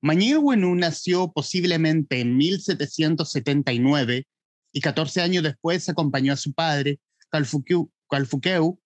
[0.00, 4.26] Mañil Wenú nació posiblemente en 1779
[4.72, 7.00] y 14 años después acompañó a su padre,
[7.30, 8.80] Calfuqueu,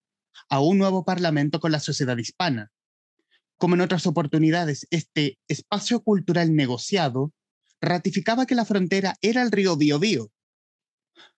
[0.49, 2.71] a un nuevo parlamento con la sociedad hispana.
[3.57, 7.31] Como en otras oportunidades, este espacio cultural negociado
[7.79, 10.31] ratificaba que la frontera era el río Biobío.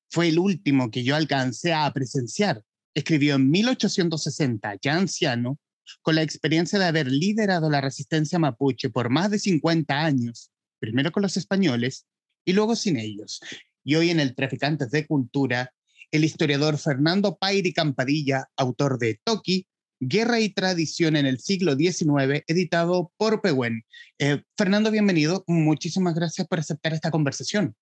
[0.10, 2.64] Fue el último que yo alcancé a presenciar.
[2.94, 5.60] Escribió en 1860, ya anciano,
[6.02, 11.12] con la experiencia de haber liderado la resistencia mapuche por más de 50 años, primero
[11.12, 12.06] con los españoles
[12.46, 13.42] y luego sin ellos.
[13.84, 15.74] Y hoy en el Traficantes de Cultura,
[16.12, 19.68] el historiador Fernando Pairi Campadilla, autor de Toki,
[20.00, 23.84] Guerra y Tradición en el siglo XIX, editado por Pehuen.
[24.20, 25.44] Eh, Fernando, bienvenido.
[25.48, 27.76] Muchísimas gracias por aceptar esta conversación.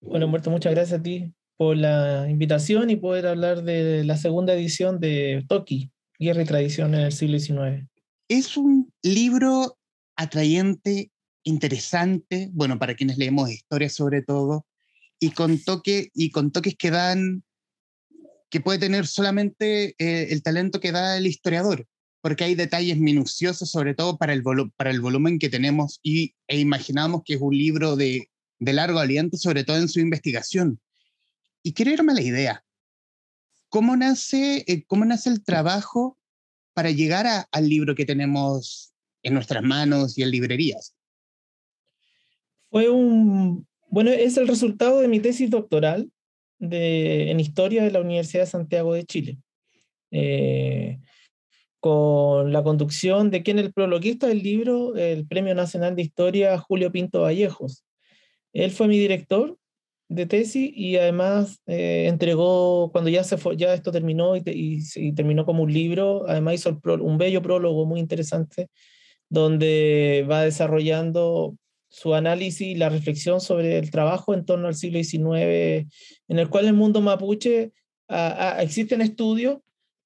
[0.00, 4.52] Bueno, Humberto, muchas gracias a ti por la invitación y poder hablar de la segunda
[4.52, 7.88] edición de Toki, Guerra y Tradición en el siglo XIX.
[8.28, 9.78] Es un libro
[10.16, 11.10] atrayente,
[11.44, 14.66] interesante, bueno, para quienes leemos historia sobre todo,
[15.18, 17.44] y con, toque, y con toques que dan,
[18.50, 21.86] que puede tener solamente eh, el talento que da el historiador,
[22.20, 24.42] porque hay detalles minuciosos, sobre todo para el,
[24.76, 28.98] para el volumen que tenemos y, e imaginamos que es un libro de, de largo
[28.98, 30.80] aliento, sobre todo en su investigación.
[31.62, 32.65] Y quiero irme a la idea.
[33.68, 36.18] ¿Cómo nace, eh, cómo nace el trabajo
[36.74, 38.92] para llegar al libro que tenemos
[39.22, 40.94] en nuestras manos y en librerías?
[42.70, 46.10] Fue un, bueno, es el resultado de mi tesis doctoral
[46.58, 49.38] de, en historia de la Universidad de Santiago de Chile,
[50.10, 50.98] eh,
[51.80, 56.92] con la conducción de quien el prologuista del libro, el Premio Nacional de Historia, Julio
[56.92, 57.84] Pinto Vallejos.
[58.52, 59.58] Él fue mi director
[60.08, 65.44] de tesis y además eh, entregó, cuando ya, se fue, ya esto terminó y, terminó
[65.44, 68.68] como un libro, además hizo un bello prólogo muy interesante
[69.28, 71.56] donde va desarrollando
[71.88, 75.88] su análisis y la reflexión sobre el trabajo en torno al siglo XIX,
[76.28, 77.72] en el cual el mundo mapuche
[78.60, 79.58] existen estudios,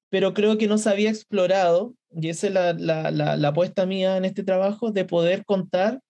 [0.09, 4.17] pero creo que no se había explorado, y esa es la, la, la apuesta mía
[4.17, 6.01] en este trabajo, de poder contar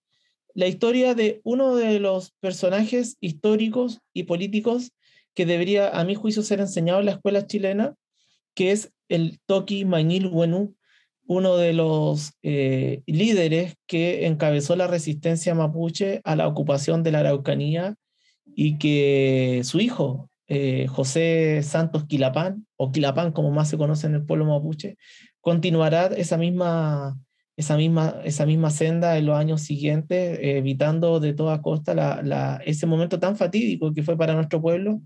[0.53, 4.91] la historia de uno de los personajes históricos y políticos
[5.33, 7.95] que debería, a mi juicio, ser enseñado en la escuela chilena,
[8.53, 10.75] que es el Toki Mañil Wenú,
[11.25, 17.19] uno de los eh, líderes que encabezó la resistencia mapuche a la ocupación de la
[17.19, 17.95] Araucanía
[18.45, 24.15] y que su hijo, eh, José Santos Quilapán, o Quilapán como más se conoce en
[24.15, 24.97] el pueblo mapuche,
[25.39, 27.17] continuará esa misma
[27.61, 32.59] esa misma, esa misma senda en los años siguientes, eh, evitando de toda costa la,
[32.65, 34.99] ese momento tan fatídico que fue para nuestro pueblo,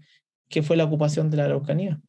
[0.47, 2.01] que fue la ocupación de la Araucanía.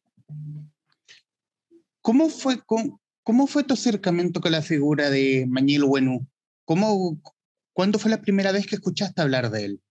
[2.01, 6.25] ¿Cómo fue, cómo, fue tu acercamiento con la figura de Mañil Wenú?
[6.63, 7.19] ¿Cómo,
[7.73, 9.81] ¿Cuándo fue la primera vez que escuchaste hablar de él?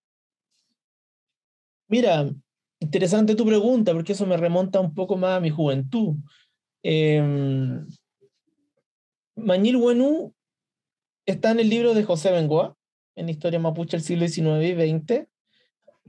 [1.89, 2.31] Mira,
[2.81, 6.17] interesante tu pregunta, porque eso me remonta un poco más a mi juventud.
[6.83, 7.23] Eh,
[9.37, 10.33] Mañil Wenú
[11.27, 12.77] está en el libro de José Bengoa,
[13.17, 15.27] en Historia Mapuche del siglo XIX y XX,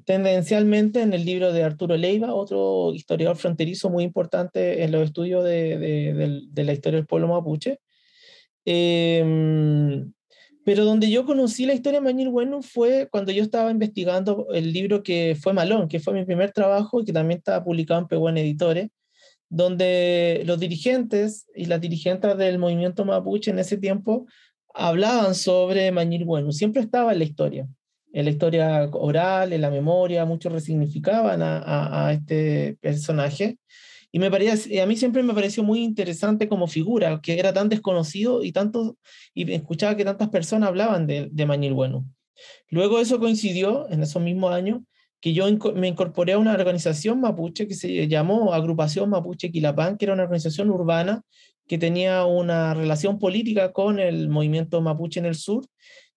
[0.05, 5.43] tendencialmente en el libro de Arturo Leiva, otro historiador fronterizo muy importante en los estudios
[5.43, 7.79] de, la historia del pueblo mapuche.
[8.63, 10.13] Em,
[10.63, 14.73] pero donde yo conocí la historia de Mañil Bueno fue cuando yo estaba investigando el
[14.73, 18.07] libro que fue Malón, que fue mi primer trabajo y que también estaba publicado en
[18.07, 18.89] Peguán Editores,
[19.49, 24.27] donde los dirigentes y las dirigentes del movimiento mapuche en ese tiempo
[24.77, 27.67] hablaban sobre Mañil Bueno, siempre estaba en la historia,
[28.13, 33.57] en la historia oral, en la memoria, muchos resignificaban a, este personaje.
[34.11, 37.67] Y me parecía, a mí siempre me pareció muy interesante como figura, que era tan
[37.69, 38.97] desconocido y, tanto,
[39.33, 42.05] y escuchaba que tantas personas hablaban de, de Mañil Bueno.
[42.69, 44.81] Luego eso coincidió en esos mismos años
[45.19, 50.05] que yo me incorporé a una organización mapuche que se llamó Agrupación Mapuche Quilapán, que
[50.05, 51.23] era una organización urbana
[51.67, 55.65] que tenía una relación política con el movimiento mapuche en el sur,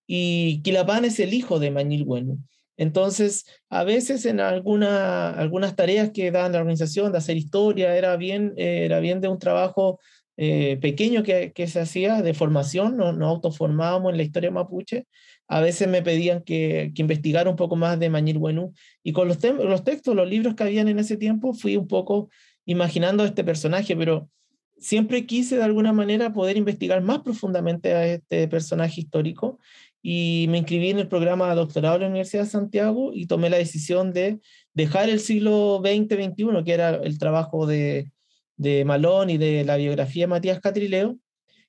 [0.07, 2.39] y Quilapán es el hijo de Mañil Bueno.
[2.77, 8.17] Entonces, a veces en alguna, algunas tareas que dan la organización de hacer historia, era
[8.17, 10.01] bien, era bien de un trabajo
[10.37, 15.07] eh, pequeño que, que, se hacía de formación, no, no autoformábamos en la historia mapuche,
[15.47, 19.29] a veces me pedían que, que investigara un poco más de Mañil Bueno, y con
[19.29, 22.31] los textos, los libros que habían en ese tiempo, fui un poco
[22.65, 24.31] imaginando este personaje, pero
[24.81, 29.59] siempre quise de alguna manera poder investigar más profundamente a este personaje histórico
[30.03, 33.59] y me inscribí en el programa doctorado de la Universidad de Santiago y tomé la
[33.59, 34.41] decisión de
[34.73, 38.11] dejar el siglo XX-XXI, que era el trabajo de,
[38.57, 41.19] de Malón y de la biografía de Matías Catrileo,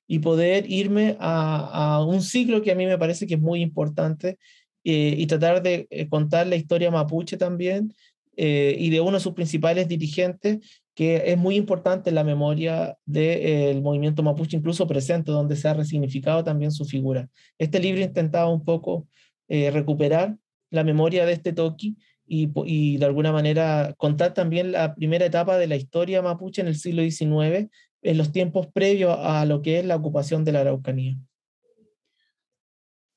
[0.07, 4.37] y poder irme a, un ciclo que a mí me parece que es muy importante
[4.83, 7.93] eh, y tratar de eh, contar la historia mapuche también
[8.35, 13.81] eh, y de uno de sus principales dirigentes, que es muy importante la memoria del
[13.81, 17.29] movimiento mapuche, incluso presente, donde se ha resignificado también su figura.
[17.57, 19.07] Este libro intentaba un poco
[19.47, 20.37] recuperar
[20.69, 25.57] la memoria de este Toki y, y, de alguna manera contar también la primera etapa
[25.57, 27.69] de la historia mapuche en el siglo XIX,
[28.01, 31.17] en los tiempos previos a lo que es la ocupación de la Araucanía.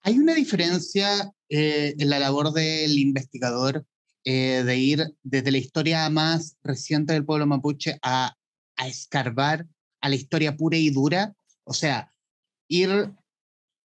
[0.03, 3.87] Hay una diferencia eh, en la labor del investigador
[4.25, 8.37] eh, de ir desde la historia más reciente del pueblo mapuche a,
[8.77, 9.67] a escarbar
[10.01, 11.35] a la historia pura y dura,
[11.65, 12.11] o sea,
[12.69, 13.13] ir,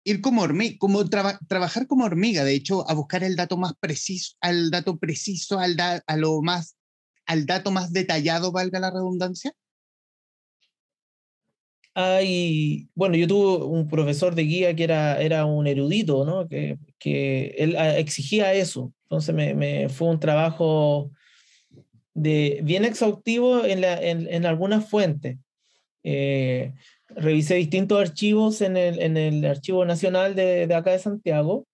[0.04, 4.36] ir como hormiga, como trabajar como hormiga, de hecho, a buscar el dato más preciso,
[4.42, 6.78] al dato preciso, al a lo más,
[7.26, 9.54] al dato más detallado, valga la redundancia
[11.94, 16.48] hay, bueno, yo tuve un profesor de guía que era, era un erudito, ¿no?
[16.48, 18.94] Que, que él ah, exigía eso.
[19.04, 21.12] Entonces me, me fue un trabajo
[22.14, 25.38] de, bien exhaustivo en, la, en, en algunas fuentes.
[26.04, 26.74] Eh,
[27.10, 31.68] revisé distintos archivos en el, en el Archivo Nacional de, de acá de Santiago.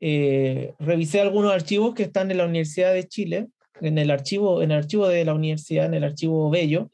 [0.00, 3.48] Eh, revisé algunos archivos que están en la Universidad de Chile,
[3.80, 6.90] en el archivo, en el archivo de la universidad, en el archivo Bello.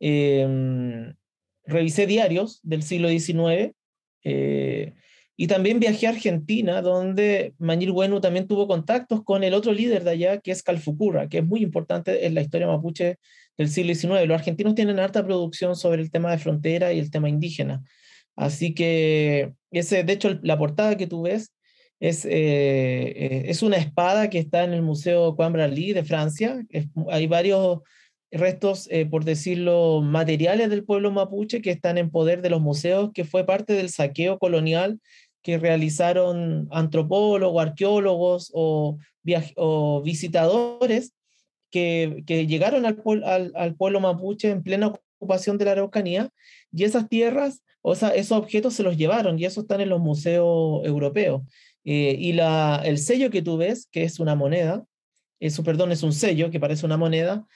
[0.00, 1.12] Eh,
[1.68, 3.72] revisé diarios del siglo XIX
[4.24, 4.94] eh,
[5.36, 10.02] y también viajé a Argentina, donde Mañil Bueno también tuvo contactos con el otro líder
[10.02, 13.18] de allá, que es Calfucurra, que es muy importante en la historia mapuche
[13.56, 14.26] del siglo XIX.
[14.26, 17.84] Los argentinos tienen harta producción sobre el tema de frontera y el tema indígena.
[18.34, 21.52] Así que, ese, de hecho, la portada que tú ves
[22.00, 26.60] es, eh, eh, es una espada que está en el Museo Coimbra-Lee de Francia.
[27.10, 27.80] hay varios
[28.30, 33.10] restos, eh, por decirlo, materiales del pueblo mapuche que están en poder de los museos,
[33.14, 35.00] que fue parte del saqueo colonial
[35.42, 38.98] que realizaron antropólogos, arqueólogos o,
[39.56, 41.14] o visitadores
[41.70, 42.96] que, que llegaron al,
[43.76, 46.30] pueblo mapuche en plena ocupación de la Araucanía
[46.72, 50.00] y esas tierras, o sea, esos objetos se los llevaron y eso están en los
[50.00, 51.42] museos europeos.
[51.84, 54.84] Eh, y la, el sello que tú ves, que es una moneda,
[55.40, 57.46] eso, perdón, es un sello que parece una moneda,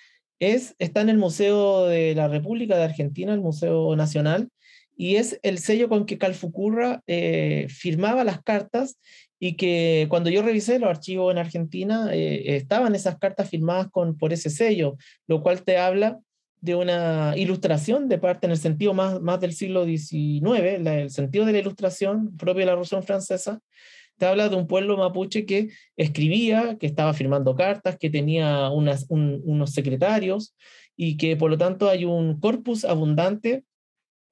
[0.43, 4.49] es, está en el Museo de la República de Argentina, el Museo Nacional,
[4.97, 8.99] y es el sello con que Calfucurra eh, firmaba las cartas
[9.39, 14.19] y que cuando yo revisé los archivos en Argentina, eh, estaban esas cartas firmadas con,
[14.19, 14.97] por ese sello,
[15.29, 16.19] lo cual te habla
[16.61, 21.45] de una ilustración de parte en el sentido más, más del siglo XIX, el sentido
[21.45, 23.61] de la ilustración propio de la Revolución Francesa,
[24.19, 29.71] te habla de un pueblo mapuche que escribía, que estaba firmando cartas, que tenía unos
[29.71, 30.55] secretarios
[30.97, 33.65] y que por lo tanto hay un corpus abundante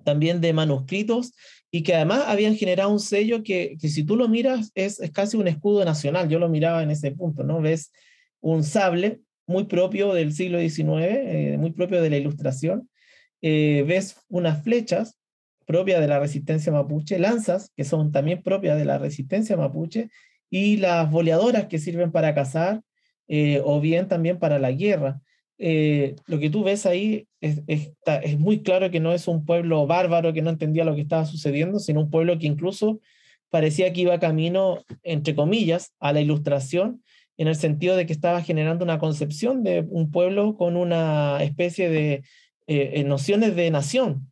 [0.05, 1.35] también de manuscritos
[1.71, 5.37] y que además habían generado un sello que, si tú lo miras es, es, casi
[5.37, 6.29] un escudo nacional.
[6.29, 7.61] Yo lo miraba en ese punto, ¿no?
[7.61, 7.93] Ves
[8.41, 12.89] un sable muy propio del siglo XIX, eh, muy propio de la ilustración.
[13.43, 15.20] Eh, ves unas flechas
[15.71, 20.09] propia de la resistencia mapuche, lanzas, que son también propias de la resistencia mapuche,
[20.51, 22.83] y las boleadoras que sirven para cazar
[23.29, 25.21] eh, o bien también para la guerra.
[25.59, 29.87] Eh, lo que tú ves ahí es, es, muy claro que no es un pueblo
[29.87, 33.01] bárbaro que no entendía lo que estaba sucediendo, sino un pueblo que incluso
[33.49, 37.05] parecía que iba camino, entre comillas, a la ilustración,
[37.37, 41.89] en el sentido de que estaba generando una concepción de un pueblo con una especie
[41.89, 42.25] de
[42.67, 44.30] eh, nociones de nación,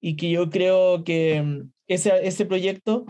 [0.00, 3.06] y que yo creo que mm, ese, ese proyecto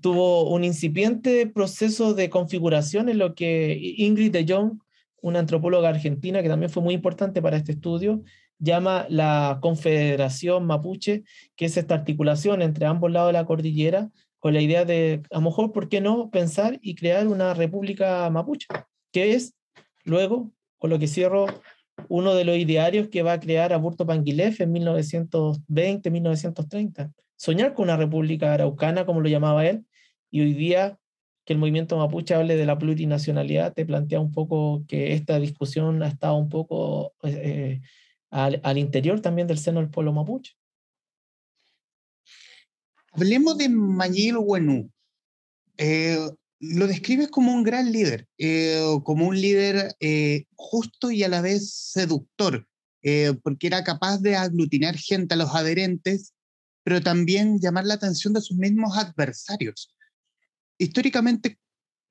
[0.00, 4.78] tuvo un incipiente proceso de configuración en lo que Ingrid de Jong,
[5.22, 8.22] una antropóloga argentina que también fue muy importante para este estudio,
[8.58, 11.24] llama la Confederación Mapuche,
[11.56, 15.36] que es esta articulación entre ambos lados de la cordillera, con la idea de, a
[15.36, 18.66] lo mejor, ¿por qué no pensar y crear una república mapuche?
[19.12, 19.54] Que es,
[20.04, 21.46] luego, con lo que cierro
[22.08, 27.12] uno de los idearios que va a crear Aburto Panguilef en 1920, 1930.
[27.36, 29.86] Soñar con una república araucana, como lo llamaba él,
[30.30, 30.98] y hoy día
[31.44, 36.02] que el movimiento mapuche hable de la plurinacionalidad, te plantea un poco que esta discusión
[36.02, 37.80] ha estado un poco eh,
[38.30, 40.54] al, al, interior también del seno del pueblo mapuche.
[43.12, 44.90] Hablemos de Mayil Wenú.
[45.78, 46.18] Eh,
[46.58, 51.40] lo describes como un gran líder, eh, como un líder eh, justo y a la
[51.40, 52.66] vez seductor,
[53.02, 56.34] eh, porque era capaz de aglutinar gente a los adherentes,
[56.82, 59.94] pero también llamar la atención de sus mismos adversarios.
[60.78, 61.58] Históricamente,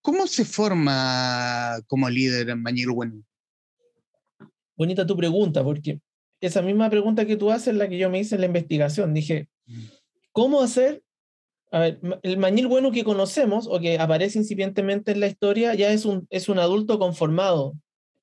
[0.01, 3.23] ¿cómo se forma como líder Mañil Bueno?
[4.77, 6.01] Bonita tu pregunta, porque
[6.41, 9.13] esa misma pregunta que tú haces es la que yo me hice en la investigación.
[9.13, 9.83] Dije, mm.
[10.31, 11.04] cómo hacer
[11.84, 16.25] el Mañil bueno que conocemos o que aparece incipientemente en la historia ya es un,
[16.29, 17.74] es un adulto conformado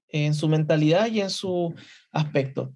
[0.09, 1.75] en su mentalidad y en su
[2.13, 2.73] aspecto.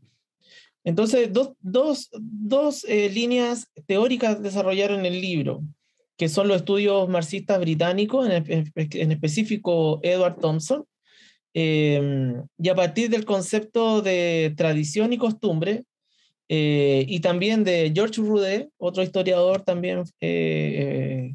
[0.85, 5.63] Entonces, dos, dos, dos eh, líneas teóricas desarrollaron el libro,
[6.17, 10.85] que son los estudios marxistas británicos, en, en específico Edward Thompson,
[11.55, 15.85] eh, y a partir del concepto de tradición y costumbre,
[16.49, 21.35] eh, y también de George Roudet, otro historiador también eh,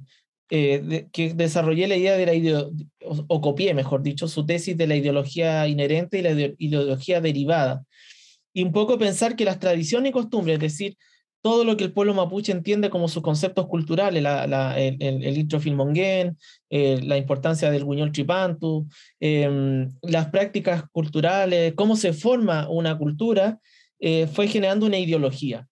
[0.50, 2.86] eh, que desarrollé la idea de la ideología,
[3.28, 7.84] o, copié, mejor dicho, su tesis de la ideología inherente y la ideología derivada.
[8.54, 10.98] Y un poco pensar que las tradiciones y costumbres, es decir,
[11.42, 15.38] todo lo que el pueblo mapuche entiende como sus conceptos culturales, la, el, el, el
[15.40, 16.38] introfilmonguén,
[16.70, 18.88] la importancia del guiñol tripantu,
[19.20, 23.60] em, las prácticas culturales, cómo se forma una cultura,
[24.02, 25.68] eh, fue generando una ideología.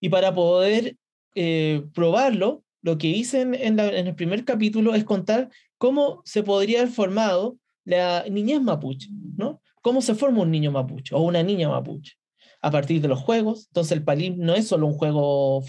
[0.00, 0.96] Y para poder
[1.36, 6.92] eh, probarlo, lo que hice en, el primer capítulo es contar cómo se podría haber
[6.92, 9.60] formado la niñez mapuche, ¿no?
[9.82, 12.14] ¿Cómo se forma un niño mapuche o una niña mapuche?
[12.60, 13.68] A partir de los juegos.
[13.68, 15.62] Entonces el palim no es solo un juego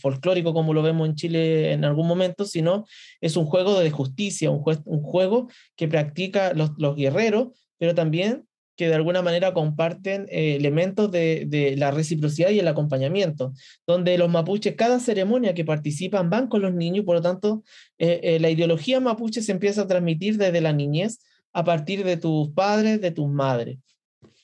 [0.00, 2.86] folclórico como lo vemos en Chile en algún momento, sino
[3.20, 4.62] es un juego de justicia, un,
[5.02, 8.46] juego que practica los guerreros, pero también
[8.80, 13.52] que de alguna manera comparten eh, elementos de, la reciprocidad y el acompañamiento,
[13.86, 17.62] donde los mapuches, cada ceremonia que participan van con los niños por lo tanto
[17.98, 21.18] eh, eh, la ideología mapuche se empieza a transmitir desde la niñez
[21.52, 23.76] a partir de tus padres, de tus madres.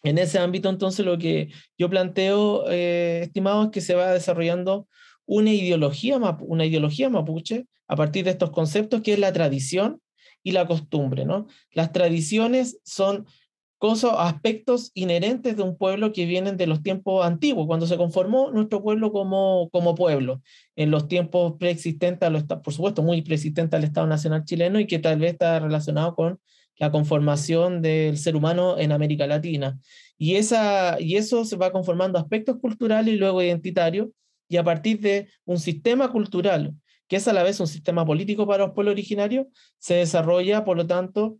[0.02, 4.86] En ese ámbito entonces lo que yo planteo, estimado, es que se va desarrollando
[5.24, 10.02] una ideología, una ideología mapuche a partir de estos conceptos que es la tradición
[10.42, 11.24] y la costumbre.
[11.24, 11.46] ¿no?
[11.72, 13.24] Las tradiciones son
[13.78, 18.50] cosas, aspectos inherentes de un pueblo que vienen de los tiempos antiguos, cuando se conformó
[18.50, 20.40] nuestro pueblo como, como pueblo,
[20.76, 22.28] en los tiempos preexistentes,
[22.62, 26.40] por supuesto, muy preexistentes al Estado Nacional chileno y que tal vez está relacionado con
[26.78, 29.78] la conformación del ser humano en América Latina.
[30.18, 34.08] Y, esa, y eso se va conformando aspectos culturales y luego identitarios,
[34.48, 36.74] y a partir de un sistema cultural,
[37.08, 39.46] que es a la vez un sistema político para los pueblos originarios,
[39.78, 41.38] se desarrolla, por lo tanto,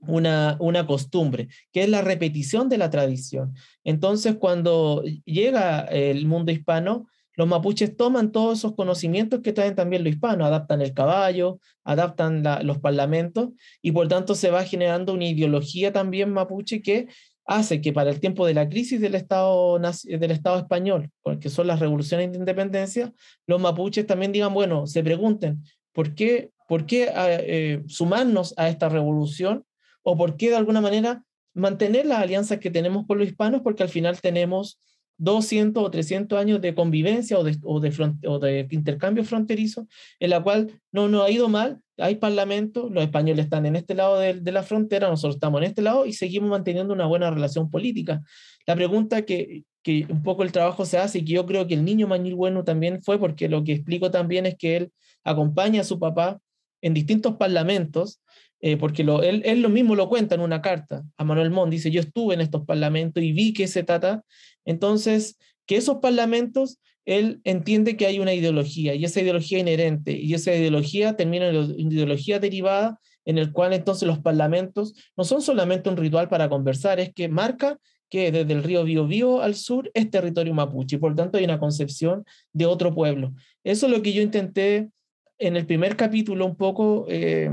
[0.00, 3.54] una, una costumbre, que es la repetición de la tradición.
[3.84, 10.04] Entonces, cuando llega el mundo hispano, los mapuches toman todos esos conocimientos que traen también
[10.04, 15.26] los hispanos, adaptan el caballo, adaptan los parlamentos y por tanto se va generando una
[15.26, 17.08] ideología también mapuche que
[17.46, 21.66] hace que para el tiempo de la crisis del Estado, del Estado español, que son
[21.66, 23.12] las revoluciones de independencia,
[23.46, 28.88] los mapuches también digan, bueno, se pregunten, ¿por qué, por qué eh, sumarnos a esta
[28.88, 29.64] revolución
[30.02, 33.82] o por qué de alguna manera mantener las alianzas que tenemos con los hispanos, porque
[33.82, 34.80] al final tenemos
[35.20, 39.86] 200 o 300 años de convivencia o de, intercambio fronterizo,
[40.18, 43.94] en la cual no nos ha ido mal, hay parlamento, los españoles están en este
[43.94, 47.68] lado de, la frontera, nosotros estamos en este lado y seguimos manteniendo una buena relación
[47.70, 48.22] política.
[48.66, 51.74] La pregunta que, que un poco el trabajo se hace y que yo creo que
[51.74, 54.92] el niño Mañil Bueno también fue, porque lo que explico también es que él
[55.22, 56.40] acompaña a su papá
[56.80, 58.22] en distintos parlamentos
[58.60, 61.72] eh, porque lo, él, él, lo mismo lo cuenta en una carta a Manuel Montt,
[61.72, 64.22] dice, yo estuve en estos parlamentos y vi que se trata,
[64.64, 70.34] entonces, que esos parlamentos, él entiende que hay una ideología y esa ideología inherente y
[70.34, 75.42] esa ideología termina en la ideología derivada en el cual entonces los parlamentos no son
[75.42, 79.90] solamente un ritual para conversar, es que marca que desde el río Biobío al sur
[79.94, 83.32] es territorio mapuche y por tanto hay una concepción de otro pueblo.
[83.62, 84.90] Eso es lo que yo intenté
[85.38, 87.50] en el primer capítulo un poco eh,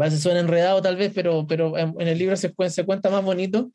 [0.00, 3.70] a suena enredado tal vez, pero, pero en, el libro se, se, cuenta más bonito.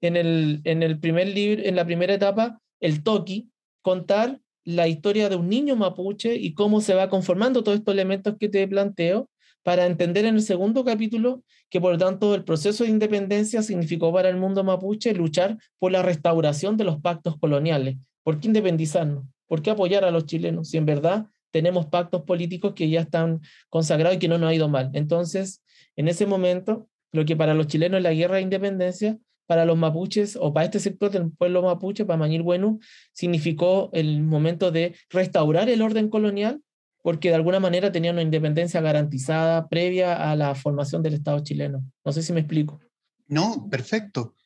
[0.00, 3.50] En el, en el primer libro, en la primera etapa, el Toki,
[3.82, 8.36] contar la historia de un niño mapuche y cómo se va conformando todos estos elementos
[8.38, 9.28] que te planteo,
[9.68, 14.10] para entender en el segundo capítulo que por lo tanto el proceso de independencia significó
[14.12, 17.96] para el mundo mapuche luchar por la restauración de los pactos coloniales.
[18.22, 19.24] ¿Por qué independizarnos?
[19.46, 20.70] ¿Por qué apoyar a los chilenos?
[20.70, 24.54] Si en verdad tenemos pactos políticos que ya están consagrados y que no nos ha
[24.54, 24.90] ido mal.
[24.94, 25.62] Entonces,
[25.98, 29.76] en ese momento, lo que para los chilenos es la guerra de independencia, para los
[29.76, 32.78] mapuches o para este sector del pueblo mapuche, para Mañil Bueno,
[33.12, 36.62] significó el momento de restaurar el orden colonial,
[37.02, 41.82] porque de alguna manera tenía una independencia garantizada previa a la formación del Estado chileno.
[42.04, 42.78] No sé si me explico.
[43.26, 44.36] No, perfecto.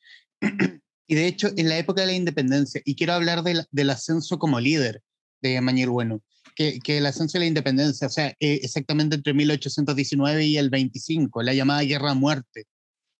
[1.09, 4.39] Y de hecho, en la época de la independencia, y quiero hablar del, del ascenso
[4.39, 5.03] como líder
[5.43, 6.23] de Mañil Bueno,
[6.55, 10.71] que, que, el ascenso de la independencia, o sea, eh, exactamente entre 1819 y el
[10.71, 12.67] 25, la llamada Guerra Muerte,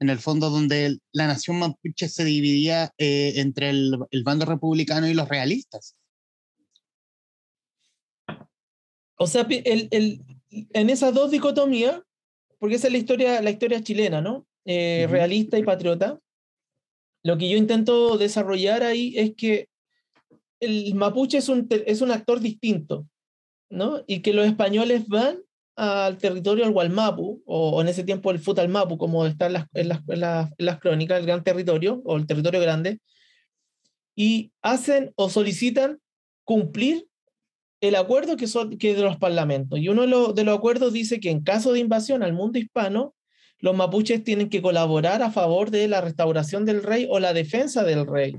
[0.01, 5.09] en el fondo donde la nación mapuche se dividía eh, entre el, el, bando republicano
[5.09, 5.97] y los realistas.
[9.17, 12.01] O sea, el, el, en esas dos dicotomías,
[12.59, 14.47] porque esa es la historia, la historia chilena, ¿no?
[14.65, 16.21] Eh, realista y patriota,
[17.25, 19.69] lo que yo intento desarrollar ahí es que
[20.61, 23.07] el mapuche es un, es un actor distinto,
[23.73, 24.05] ¿no?
[24.07, 25.39] Y que los españoles van
[25.75, 29.67] al territorio al Gualmapu, o, en ese tiempo el Futalmapu, como está en las,
[30.07, 33.01] las, las, crónicas, el gran territorio, o el territorio grande,
[34.15, 35.99] y hacen o solicitan
[36.45, 37.09] cumplir
[37.81, 39.79] el acuerdo que, son, que de los parlamentos.
[39.79, 42.59] Y uno de, los, de los acuerdos dice que en caso de invasión al mundo
[42.59, 43.15] hispano,
[43.59, 47.85] los mapuches tienen que colaborar a favor de la restauración del rey o la defensa
[47.85, 48.37] del rey.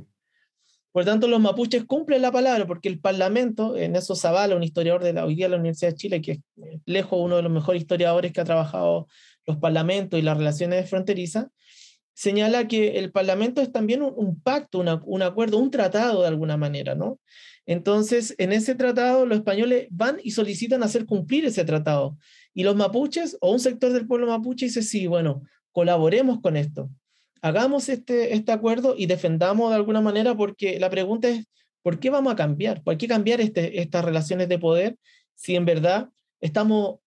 [0.93, 5.03] Por tanto, los mapuches cumplen la palabra porque el Parlamento, en eso Zavala, un historiador
[5.03, 6.39] de la, hoy Universidad de Chile, que es
[6.85, 9.07] lejos uno de los mejores historiadores que ha trabajado
[9.47, 11.47] los parlamentos y las relaciones fronterizas,
[12.13, 16.93] señala que el Parlamento es también un, pacto, un acuerdo, un tratado de alguna manera,
[16.93, 17.19] ¿no?
[17.65, 22.19] Entonces, en ese tratado, los españoles van y solicitan hacer cumplir ese tratado.
[22.53, 26.91] Y los mapuches o un sector del pueblo mapuche dice, sí, bueno, colaboremos con esto
[27.43, 31.45] hagamos este, este acuerdo y defendamos de alguna manera porque la pregunta es,
[31.81, 32.81] ¿por qué vamos a cambiar?
[32.81, 34.97] ¿Por qué cambiar este, estas relaciones de poder
[35.35, 36.09] si en verdad
[36.39, 36.99] estamos,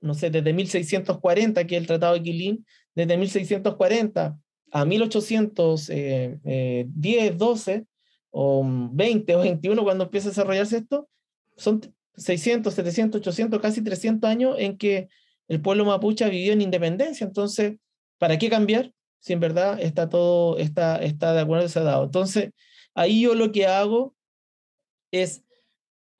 [0.00, 2.64] no sé, desde 1640, que es el Tratado de Quilín,
[2.94, 4.38] desde 1640
[4.72, 7.86] a 1810, 12
[8.30, 11.06] o 20 o 21 cuando empieza a desarrollarse esto,
[11.54, 11.82] son
[12.16, 15.08] 600, 700, 800, casi 300 años en que
[15.48, 17.26] el pueblo mapuche vivió en independencia.
[17.26, 17.76] Entonces,
[18.18, 18.94] ¿para qué cambiar?
[19.26, 22.04] Si en verdad está todo, está, está de acuerdo se ha dado.
[22.04, 22.50] Entonces,
[22.94, 24.14] ahí yo lo que hago
[25.10, 25.42] es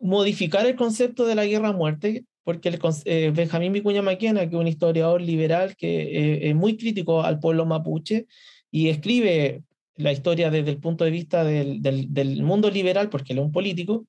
[0.01, 4.57] modificar el concepto de la guerra a muerte, porque el, eh, Benjamín Vicuña Maquena, que
[4.57, 8.27] es un historiador liberal que eh, es muy crítico al pueblo mapuche
[8.73, 9.63] y escribe
[9.95, 13.45] la historia desde el punto de vista del, del, del mundo liberal, porque él es
[13.45, 14.05] un político,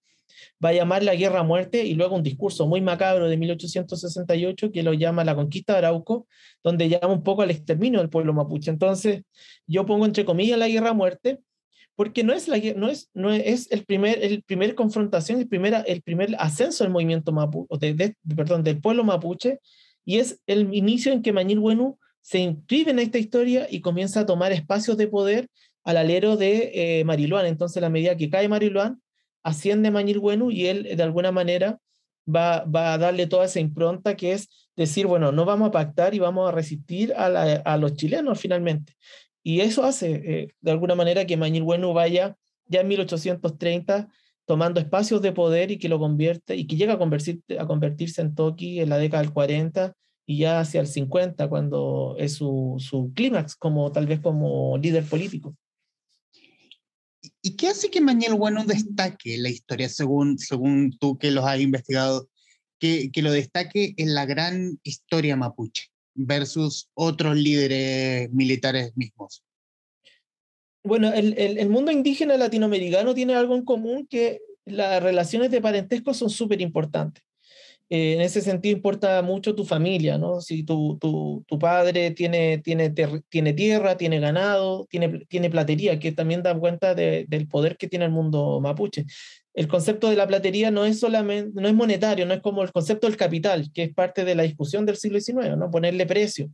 [0.64, 4.72] va a llamar la guerra a muerte y luego un discurso muy macabro de 1868
[4.72, 6.28] que lo llama la conquista de Arauco,
[6.64, 8.72] donde llama un poco al exterminio del pueblo mapuche.
[8.72, 9.24] Entonces,
[9.66, 11.40] yo pongo entre comillas la guerra a muerte
[11.98, 15.84] porque no es, la, no es, no es el, primer, el primer confrontación, el primer,
[15.88, 19.60] el primer ascenso del movimiento mapuche, de, perdón, del pueblo mapuche,
[20.06, 24.20] y es el inicio en que Mañil Bueno se inscribe en esta historia y comienza
[24.20, 25.48] a tomar espacios de poder
[25.84, 27.48] al alero de eh, Mariluán.
[27.48, 29.02] Entonces, la medida que cae Mariluán,
[29.48, 31.80] asciende Mañil y él de alguna manera
[32.28, 36.14] va, va, a darle toda esa impronta que es decir, bueno, no vamos a pactar
[36.14, 38.94] y vamos a resistir a, los chilenos finalmente.
[39.44, 44.10] Y eso hace eh, de alguna manera que Mañil vaya ya en 1830
[44.46, 48.22] tomando espacios de poder y que lo convierte y que llega a, convertirse, a convertirse
[48.22, 49.94] en Toki en la década del 40
[50.26, 55.06] y ya hacia el 50 cuando es su, su clímax como tal vez como líder
[55.06, 55.56] político.
[57.42, 61.60] ¿Y qué hace que Manuel Bueno destaque la historia, según, según tú que los has
[61.60, 62.30] investigado,
[62.80, 69.44] que, que lo destaque en la gran historia mapuche versus otros líderes militares mismos?
[70.84, 75.62] Bueno, el, el, el, mundo indígena latinoamericano tiene algo en común que las relaciones de
[75.62, 77.24] parentesco son súper importantes.
[77.90, 80.42] Eh, en ese sentido importa mucho tu familia, ¿no?
[80.42, 82.94] Si tu, tu, tu padre tiene, tiene,
[83.30, 87.88] tiene tierra, tiene ganado, tiene, tiene platería, que también da cuenta de, del poder que
[87.88, 89.06] tiene el mundo mapuche.
[89.54, 92.74] El concepto de la platería no es solamente, no es monetario, no es como el
[92.74, 95.72] concepto del capital, que es parte de la discusión del siglo XIX, ¿no?
[95.72, 96.50] Ponerle precio.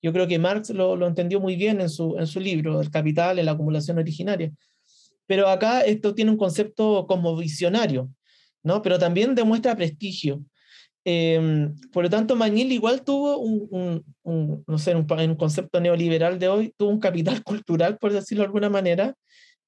[0.00, 2.90] Yo creo que Marx lo, lo entendió muy bien en su, en su libro, El
[2.90, 4.50] capital en la acumulación originaria.
[5.26, 8.08] Pero acá esto tiene un concepto como visionario,
[8.62, 8.80] ¿no?
[8.80, 10.42] Pero también demuestra prestigio
[11.04, 14.04] Em, por lo tanto, Mañil igual tuvo un,
[14.66, 18.46] no sé, un, un, concepto neoliberal de hoy, tuvo un capital cultural, por decirlo de
[18.46, 19.14] alguna manera,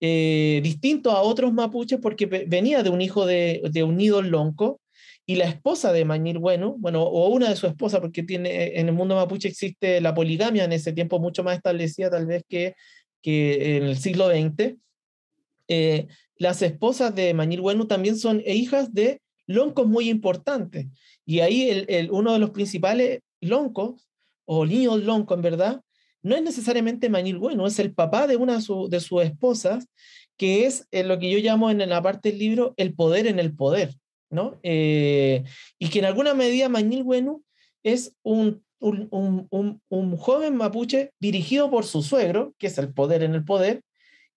[0.01, 4.81] eh, distinto a otros mapuches porque venía de un hijo de, de un ídolo lonco
[5.27, 8.89] y la esposa de Mañil Bueno, bueno, o una de su esposas, porque tiene, en
[8.89, 12.75] el mundo mapuche existe la poligamia en ese tiempo mucho más establecida tal vez que,
[13.23, 14.77] que en el siglo XX.
[15.69, 20.87] Eh, las esposas de Mañil Bueno también son hijas de loncos muy importantes.
[21.31, 24.09] Y ahí el, uno de los principales loncos,
[24.47, 25.81] o niños lonco en verdad,
[26.25, 29.87] no es necesariamente Mañil Bueno, es el papá de una de, sus esposas,
[30.37, 33.39] que es eh, lo que yo llamo en la parte del libro el poder en
[33.39, 33.95] el poder,
[34.29, 34.59] ¿no?
[34.65, 35.45] Eh,
[35.79, 37.45] y que en alguna medida Mañil Bueno
[37.85, 43.23] es un, un, un, un, joven mapuche dirigido por su suegro, que es el poder
[43.23, 43.85] en el poder,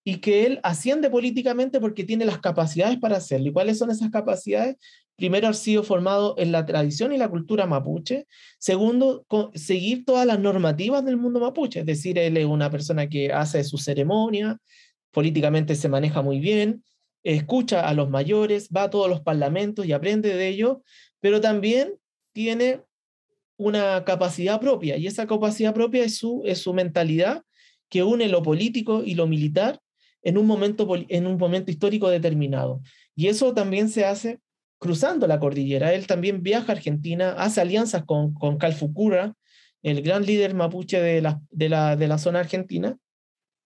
[0.04, 3.48] y que él asciende políticamente porque tiene las capacidades para hacerlo.
[3.48, 4.76] ¿Y cuáles son esas capacidades?
[5.16, 8.26] Primero, ha sido formado en la tradición y la cultura mapuche.
[8.58, 13.32] Segundo, seguir todas las normativas del mundo mapuche, es decir, él es una persona que
[13.32, 14.58] hace su ceremonia,
[15.10, 16.82] políticamente se maneja muy bien,
[17.22, 20.78] escucha a los mayores, va a todos los parlamentos y aprende de ellos,
[21.20, 21.94] pero también
[22.32, 22.82] tiene
[23.56, 27.42] una capacidad propia, y esa capacidad propia es su, es su mentalidad
[27.88, 29.80] que une lo político y lo militar
[30.22, 32.80] en un, momento, en un momento histórico determinado.
[33.14, 34.40] Y eso también se hace
[34.84, 35.94] cruzando la cordillera.
[35.94, 39.34] Él también viaja a Argentina, hace alianzas con, con Calfucura,
[39.82, 42.98] el gran líder mapuche de la, de, la, de la zona argentina,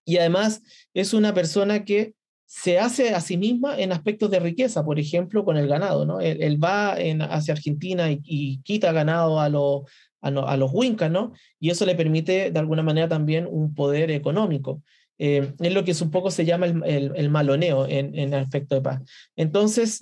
[0.05, 2.13] y además es una persona que
[2.45, 6.05] se hace a sí misma en aspectos de riqueza, por ejemplo, con el ganado.
[6.05, 6.21] ¿no?
[6.21, 9.83] Él, va en, hacia Argentina y, quita ganado a, los
[10.21, 11.33] a, los huincas, ¿no?
[11.59, 14.81] y eso le permite de alguna manera también un poder económico.
[15.17, 18.81] Eh, es lo que un poco se llama el, el, maloneo en, en aspecto de
[18.81, 19.01] paz.
[19.35, 19.99] Entonces,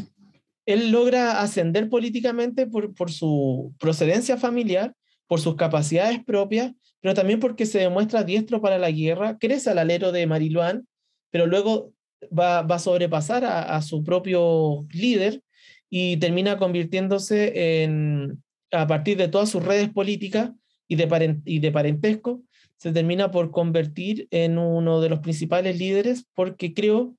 [0.68, 4.94] él logra ascender políticamente por, por su procedencia familiar,
[5.26, 9.80] por sus capacidades propias, pero también porque se demuestra diestro para la guerra, crece al
[9.80, 10.86] alero de Mariluán,
[11.32, 11.94] pero luego
[12.38, 15.42] va, a sobrepasar a, su propio líder
[15.90, 20.52] y termina convirtiéndose en, a partir de todas sus redes políticas
[20.90, 22.44] y de, y de parentesco,
[22.76, 27.16] se termina por convertir en uno de los principales líderes porque creo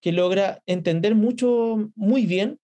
[0.00, 2.60] que logra entender mucho, muy bien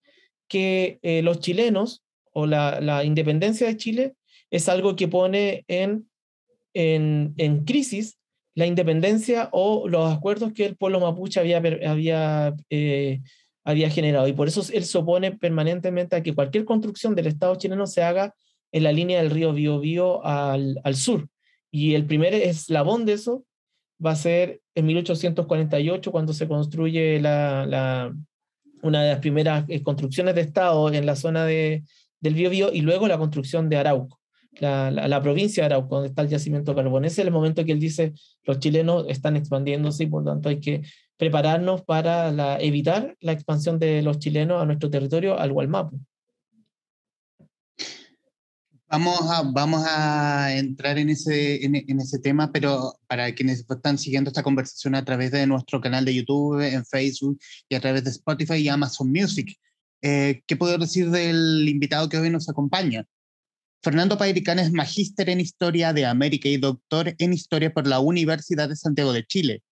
[0.48, 4.14] que eh, los chilenos o la, la, independencia de Chile
[4.50, 6.08] es algo que pone en,
[6.74, 8.18] en, en crisis
[8.58, 13.20] la independencia o los acuerdos que el pueblo mapuche había, había, eh,
[13.62, 14.26] había generado.
[14.26, 18.02] Y por eso él se opone permanentemente a que cualquier construcción del Estado chileno se
[18.02, 18.34] haga
[18.72, 21.28] en la línea del río Biobío al, al sur.
[21.70, 23.44] Y el primer eslabón de eso
[24.04, 28.12] va a ser en 1848, cuando se construye la, la,
[28.82, 31.84] una de las primeras eh, construcciones de Estado en la zona de,
[32.20, 34.18] del Biobío, y luego la construcción de Arauco
[34.60, 37.04] la, provincia de Arauco, donde está el yacimiento de carbón.
[37.04, 38.12] Ese es el momento que él dice,
[38.44, 40.82] los chilenos están expandiéndose y por lo tanto hay que
[41.16, 45.98] prepararnos para evitar la expansión de los chilenos a nuestro territorio, al Gualmapu.
[48.90, 54.30] Vamos a, vamos a entrar en ese, en, ese tema, pero para quienes están siguiendo
[54.30, 58.10] esta conversación a través de nuestro canal de YouTube, en Facebook y a través de
[58.10, 59.54] Spotify y Amazon Music,
[60.00, 63.04] eh, ¿qué puedo decir del invitado que hoy nos acompaña?
[63.82, 68.70] Fernando Pairicán es magíster en Historia de América y doctor en Historia por la Universidad
[68.70, 69.62] de Santiago de Chile.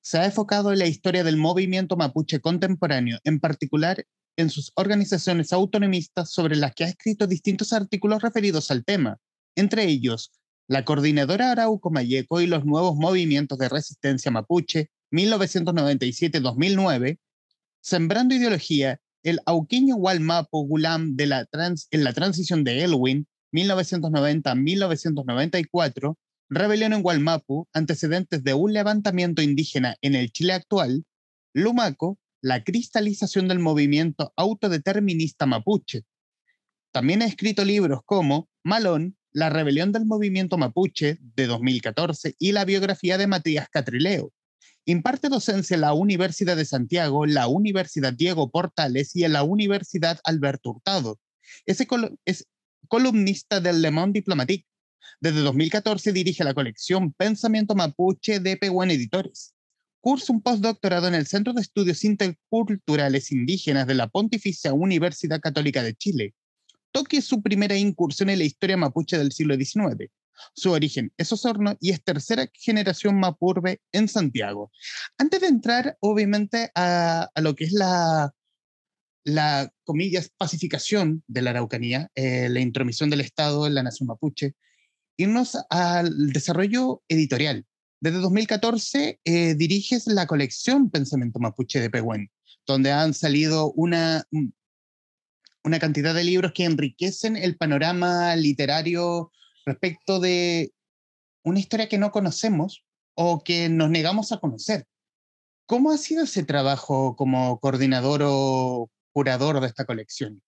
[0.00, 4.04] Se ha enfocado en la historia del movimiento mapuche contemporáneo, en particular
[4.36, 9.18] en sus organizaciones autonomistas sobre las que ha escrito distintos artículos referidos al tema,
[9.56, 10.32] entre ellos
[10.66, 17.18] la Coordinadora Arauco Mayeco y los nuevos movimientos de resistencia mapuche 1997-2009,
[17.80, 21.46] Sembrando Ideología, el Auquiño Walmapo Gulam de la
[21.90, 26.16] en la transición de Elwin 1990-1994,
[26.48, 31.04] rebelión en Gualmapu, antecedentes de un levantamiento indígena en el Chile actual,
[31.52, 36.02] Lumaco, la cristalización del movimiento autodeterminista mapuche.
[36.92, 42.66] También ha escrito libros como Malón, la rebelión del movimiento mapuche de 2014 y la
[42.66, 44.30] biografía de Matías Catrileo.
[44.84, 50.20] Imparte docencia en la Universidad de Santiago, la Universidad Diego Portales y en la Universidad
[50.22, 51.18] Alberto Hurtado.
[51.64, 51.82] Es,
[52.88, 54.66] columnista del Le Monde Diplomatique.
[55.18, 59.53] Desde 2014 dirige la colección Pensamiento Mapuche de Pehuen Editores.
[60.04, 65.82] Cursa un postdoctorado en el Centro de Estudios Interculturales Indígenas de la Pontificia Universidad Católica
[65.82, 66.34] de Chile.
[66.92, 70.10] Toque su primera incursión en la historia mapuche del siglo XIX.
[70.54, 74.70] Su origen es Osorno y es tercera generación mapurbe en Santiago.
[75.16, 78.30] Antes de entrar, obviamente, a, a lo que es la,
[79.24, 84.54] la, comillas, pacificación de la Araucanía, eh, la intromisión del Estado en la nación mapuche,
[85.16, 87.64] irnos al desarrollo editorial.
[88.04, 92.30] Desde 2014 eh, diriges la colección Pensamiento Mapuche de Pehuen,
[92.66, 94.28] donde han salido una,
[95.64, 99.32] una cantidad de libros que enriquecen el panorama literario
[99.64, 100.74] respecto de
[101.44, 104.84] una historia que no conocemos o que nos negamos a conocer.
[105.64, 110.42] ¿Cómo ha sido ese trabajo como coordinador o curador de esta colección.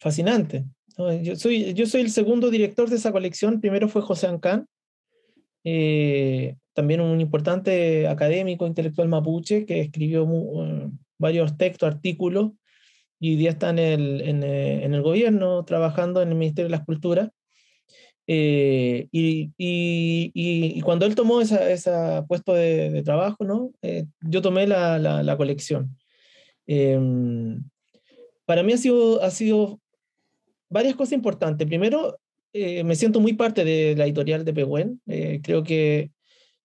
[0.00, 0.64] Fascinante.
[1.22, 3.60] Yo soy, yo soy el segundo director de esa colección.
[3.60, 4.66] Primero fue José Ancán,
[5.64, 12.52] eh, también un importante académico intelectual mapuche que escribió uh, varios textos, artículos,
[13.18, 16.68] y hoy día está en el, en, eh, en el gobierno trabajando en el Ministerio
[16.68, 17.28] de las Culturas.
[18.26, 21.58] Eh, y, y, y, cuando él tomó ese
[22.28, 23.72] puesto de, de trabajo, ¿no?
[24.20, 25.96] yo tomé la, la, la colección.
[26.66, 27.64] Em,
[28.46, 29.80] para mí ha sido, ha sido
[30.68, 31.66] varias cosas importantes.
[31.66, 32.18] Primero,
[32.52, 35.00] eh, me siento muy parte de la editorial de Pehuen.
[35.06, 36.10] Eh, creo que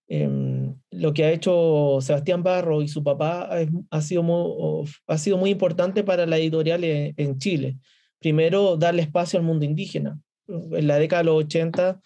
[0.07, 3.49] em, lo que ha hecho Sebastián Barro y su papá
[3.89, 7.77] ha, sido muy, ha sido muy importante para la editorial en, Chile.
[8.19, 10.19] Primero, darle espacio al mundo indígena.
[10.47, 12.01] En la década de los 80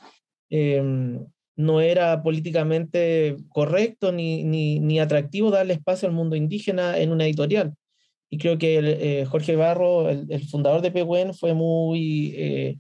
[0.50, 7.12] em, no era políticamente correcto ni, ni, ni, atractivo darle espacio al mundo indígena en
[7.12, 7.76] una editorial.
[8.30, 12.78] Y creo que eh, Jorge Barro, el, fundador de Pehuen, fue muy, eh,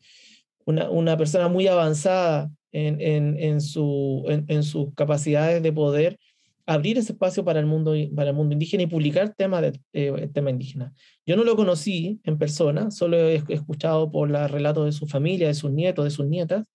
[0.69, 6.19] una, una persona muy avanzada en, en, en, su, en, sus capacidades de poder
[6.67, 10.29] abrir ese espacio para el mundo, para el mundo indígena y publicar temas de eh,
[10.31, 10.93] tema indígena.
[11.25, 15.47] Yo no lo conocí en persona, solo he escuchado por los relatos de su familia,
[15.47, 16.67] de sus nietos, de sus nietas,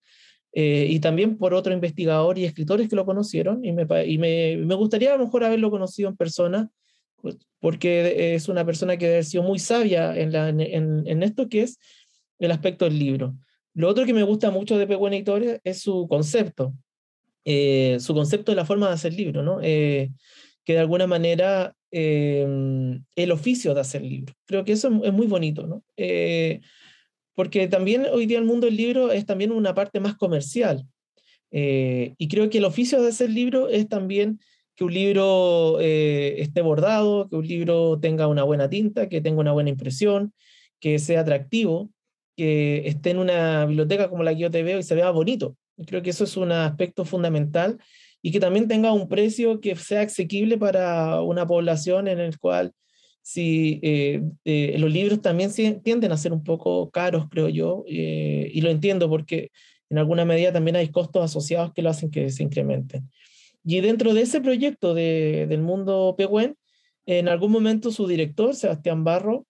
[0.52, 4.57] eh, y también por otro investigador y escritores que lo conocieron, y, me, y me,
[4.57, 6.68] me, gustaría a lo mejor haberlo conocido en persona,
[7.22, 11.48] pues, porque es una persona que ha sido muy sabia en, la, en, en esto
[11.48, 11.78] que es
[12.40, 13.37] el aspecto del libro.
[13.74, 16.74] Lo otro que me gusta mucho de Pehuen Editores es su concepto,
[17.44, 19.58] eh, su concepto de la forma de hacer libro, ¿no?
[19.62, 20.10] Eh,
[20.64, 22.46] que de alguna manera eh,
[23.16, 24.32] el oficio de hacer libro.
[24.46, 25.84] Creo que eso es muy bonito, ¿no?
[27.37, 30.87] porque también hoy día el mundo del libro es también una parte más comercial.
[31.50, 34.38] y creo que el oficio de hacer libro es también
[34.76, 39.52] que un libro esté bordado, que un libro tenga una buena tinta, que tenga una
[39.52, 40.32] buena impresión,
[40.78, 41.90] que sea atractivo,
[42.37, 45.57] que esté en una biblioteca como la que yo te veo y se vea bonito.
[45.87, 47.79] Creo que eso es un aspecto fundamental
[48.23, 52.73] y que también tenga un precio que sea asequible para una población en el cual
[53.25, 55.51] si eh, eh, los libros también
[55.83, 59.51] tienden a ser un poco caros, creo yo, eh, y lo entiendo porque
[59.88, 63.11] en alguna medida también hay costos asociados que lo hacen que se incrementen.
[63.64, 66.57] Y dentro de ese proyecto de, del mundo Pehuen,
[67.07, 69.47] en algún momento su director, Sebastián Barro,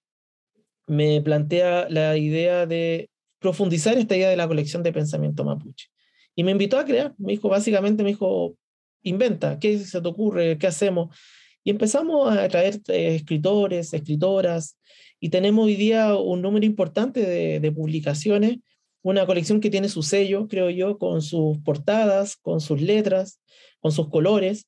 [0.86, 5.88] me plantea la idea de profundizar esta idea de la colección de pensamiento mapuche.
[6.34, 8.56] Y me invitó a crear, me dijo, básicamente me dijo,
[9.02, 10.58] inventa, ¿qué se te ocurre?
[10.58, 11.14] ¿Qué hacemos?
[11.62, 14.76] Y empezamos a traer eh, escritores, escritoras,
[15.20, 18.58] y tenemos hoy día un número importante de, publicaciones,
[19.02, 23.40] una colección que tiene su sello, creo yo, con sus portadas, con sus letras,
[23.80, 24.66] con sus colores,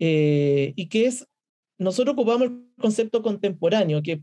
[0.00, 1.26] eh, y que es,
[1.78, 4.22] nosotros ocupamos el concepto contemporáneo, que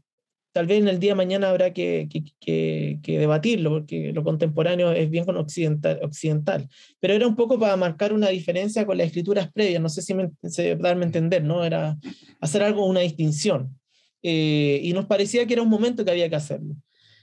[0.51, 4.91] tal vez en el día de mañana habrá que, que, que, debatirlo, porque lo contemporáneo
[4.91, 6.67] es bien con occidental, occidental.
[6.99, 10.13] Pero era un poco para marcar una diferencia con las escrituras previas, no sé si
[10.13, 10.31] me,
[10.79, 11.63] darme a entender, ¿no?
[11.63, 11.97] Era
[12.41, 13.79] hacer algo, una distinción.
[14.23, 16.75] Eh, y nos parecía que era un momento que había que hacerlo.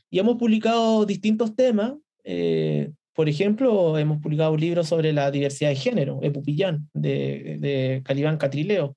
[0.09, 1.95] Y hemos publicado distintos temas.
[2.25, 8.03] Eh, por ejemplo, hemos publicado un libro sobre la diversidad de género, Epupillán, de, de
[8.05, 8.97] Calibán Catrileo,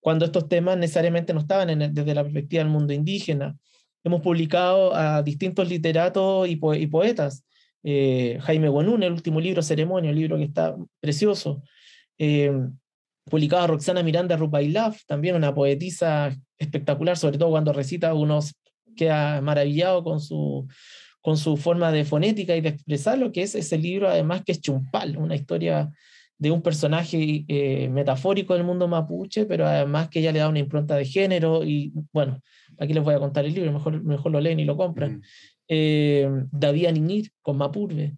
[0.00, 3.56] cuando estos temas necesariamente no estaban desde la perspectiva del mundo indígena
[4.04, 7.44] hemos publicado a distintos literatos y, poetas.
[7.82, 11.62] Eh, Jaime Guanún, el último libro, Ceremonia, un libro que está precioso.
[12.18, 12.52] Eh,
[13.24, 18.40] publicado a Roxana Miranda Rupailaf, también una poetisa espectacular, sobre todo cuando recita, uno
[18.96, 20.66] queda maravillado con su,
[21.20, 24.52] con su forma de fonética y de expresar lo que es ese libro, además que
[24.52, 25.90] es Chumpal, una historia
[26.38, 30.60] de un personaje eh, metafórico del mundo mapuche, pero además que ella le da una
[30.60, 32.40] impronta de género y bueno,
[32.78, 35.16] aquí les voy a contar el libro, mejor, mejor lo leen y lo compran.
[35.16, 35.22] Mm.
[35.68, 38.16] Eh, David Aninir con Mapurbe.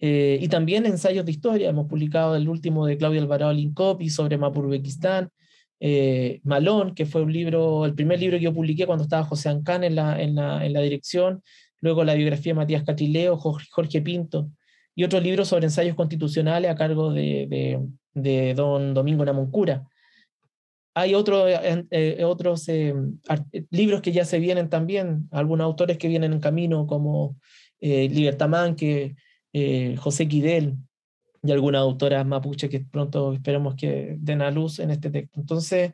[0.00, 4.36] Eh, y también ensayos de historia, hemos publicado el último de Claudio Alvarado Lincopi sobre
[4.36, 5.30] Mapurbekistán,
[5.80, 9.48] eh, Malón, que fue un libro, el primer libro que yo publiqué cuando estaba José
[9.48, 11.42] Ancán en la, en la, en la dirección,
[11.80, 14.50] luego la biografía de Matías Catrileo, Jorge Pinto,
[14.94, 17.80] y otro libro sobre ensayos constitucionales a cargo de,
[18.14, 19.86] de, don Domingo Namuncura.
[20.96, 22.94] Hay otro, eh, eh, otros eh,
[23.70, 27.36] libros que ya se vienen también, algunos autores que vienen en camino, como
[27.80, 29.16] Libertamán, que,
[29.98, 30.74] José Quidel
[31.44, 35.38] y algunas autoras mapuche que pronto esperemos que den a luz en este texto.
[35.38, 35.92] Entonces,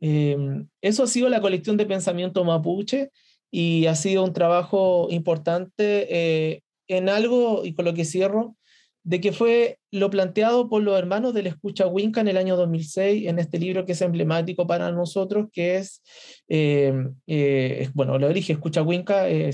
[0.00, 3.10] eso ha sido la colección de pensamiento mapuche
[3.50, 8.56] y ha sido un trabajo importante en algo, y con lo que cierro,
[9.04, 13.28] de que fue lo planteado por los hermanos del Escucha Winca en el año 2006,
[13.28, 16.02] en este libro que es emblemático para nosotros, que es,
[16.48, 16.92] eh,
[17.26, 19.50] eh, bueno, lo dije, Escucha Winca, eh,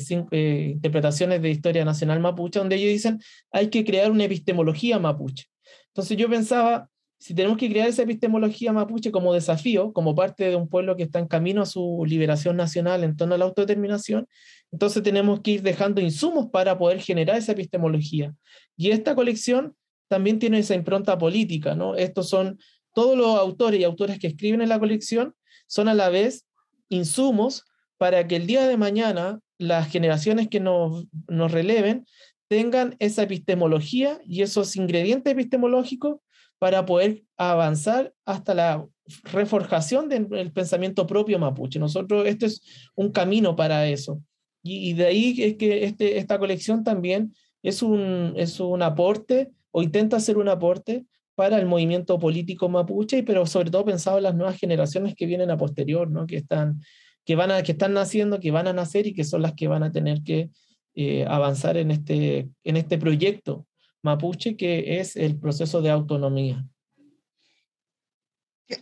[0.75, 5.47] interpretaciones de historia nacional mapuche, donde ellos dicen, hay que crear una epistemología mapuche.
[5.89, 10.57] Entonces yo pensaba, si tenemos que crear esa epistemología mapuche como desafío, como parte de
[10.57, 14.29] un pueblo que está en camino a su liberación nacional en torno a la autodeterminación,
[14.71, 18.35] entonces tenemos que ir dejando insumos para poder generar esa epistemología.
[18.79, 19.77] Y esta colección
[20.09, 21.97] también tiene esa impronta política, ¿no?
[21.97, 22.59] Estos son
[22.95, 25.35] todos los autores y autores que escriben en la colección,
[25.67, 26.47] son a la vez
[26.88, 27.64] insumos
[27.99, 32.07] para que el día de mañana las generaciones que nos, nos releven
[32.49, 36.21] tengan esa epistemología y esos ingredientes epistemológicos
[36.59, 38.87] para poder avanzar hasta la
[39.25, 41.79] reforjación del pensamiento propio mapuche.
[41.79, 42.62] Nosotros, este es
[42.95, 44.23] un camino para eso.
[44.62, 49.83] Y, de ahí es que este, esta colección también es un, es un aporte o
[49.83, 54.35] intenta ser un aporte para el movimiento político mapuche, pero sobre todo pensado en las
[54.35, 56.27] nuevas generaciones que vienen a posterior, ¿no?
[56.27, 56.81] que, están,
[57.25, 59.68] que, van a, que están naciendo, que van a nacer y que son las que
[59.68, 60.51] van a tener que
[60.94, 63.66] eh, avanzar en este, en este proyecto
[64.03, 66.66] mapuche que es el proceso de autonomía.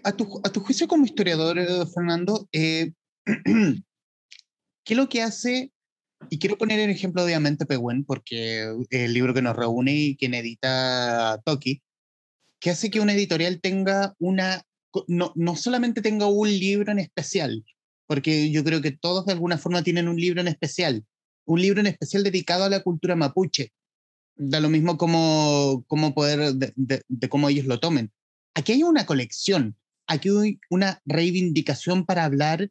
[0.03, 1.59] A tu, a tu juicio como historiador,
[1.95, 2.93] Fernando, eh,
[3.25, 5.73] ¿qué es lo que hace?
[6.31, 10.35] Y quiero poner el ejemplo obviamente Pehuen, porque el libro que nos reúne y quien
[10.35, 11.83] edita Toki,
[12.59, 14.63] ¿qué hace que una editorial tenga una,
[15.09, 17.65] no, no solamente tenga un libro en especial,
[18.07, 21.05] porque yo creo que todos de alguna forma tienen un libro en especial,
[21.45, 23.73] un libro en especial dedicado a la cultura mapuche,
[24.37, 28.13] da lo mismo como, como poder, de, de, cómo ellos lo tomen.
[28.55, 29.77] Aquí hay una colección,
[30.07, 32.71] aquí hay una reivindicación para hablar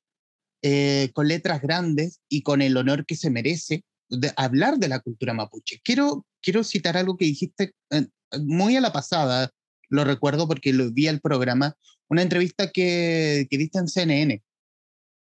[0.67, 4.99] eh, con letras grandes y con el honor que se merece de hablar de la
[4.99, 5.79] cultura mapuche.
[5.83, 8.07] Quiero, quiero citar algo que dijiste eh,
[8.41, 9.51] muy a la pasada,
[9.89, 11.75] lo recuerdo porque lo vi al programa,
[12.07, 14.43] una entrevista que, que diste en CNN,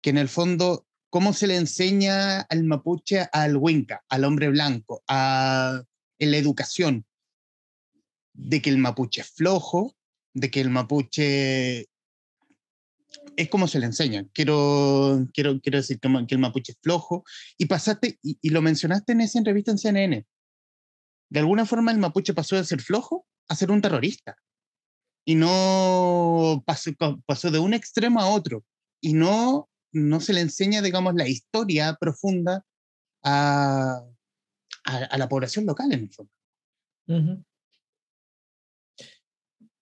[0.02, 5.04] que en el fondo, cómo se le enseña al mapuche al huinca, al hombre blanco,
[5.08, 5.84] a
[6.18, 7.06] en la educación,
[8.34, 9.96] de que el mapuche es flojo,
[10.34, 11.88] de que el mapuche
[13.40, 14.28] es como se le enseña.
[14.34, 17.24] Quiero, quiero, quiero decir que, el mapuche es flojo.
[17.58, 20.28] Y pasaste, y, lo mencionaste en esa entrevista en CNN.
[21.30, 24.36] De alguna forma el mapuche pasó de ser flojo a ser un terrorista.
[25.26, 26.92] Y no pasó,
[27.26, 28.66] pasó de un extremo a otro.
[29.00, 32.66] Y no, no se le enseña, digamos, la historia profunda
[33.24, 34.04] a,
[34.84, 36.34] a, la población local en el fondo.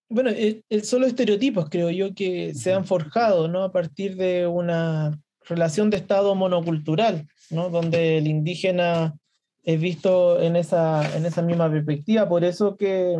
[0.09, 3.63] Bueno, el, solo estereotipos creo yo que se han forjado ¿no?
[3.63, 7.69] a partir de una relación de Estado monocultural, ¿no?
[7.69, 9.15] donde el indígena
[9.63, 12.27] es visto en esa, en esa misma perspectiva.
[12.29, 13.17] Por eso que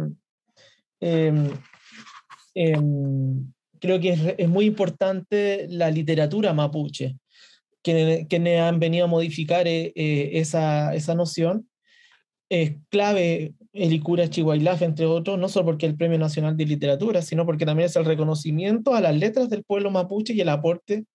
[1.02, 1.50] em,
[2.56, 7.18] em, creo que es, es, muy importante la literatura mapuche,
[7.82, 11.70] quienes, han venido a modificar eh, eh, esa, esa noción.
[12.50, 16.66] Es clave el Icura Chihuahilaf, entre otros, no solo porque es el Premio Nacional de
[16.66, 20.50] Literatura, sino porque también es el reconocimiento a las letras del pueblo mapuche y el
[20.50, 21.06] aporte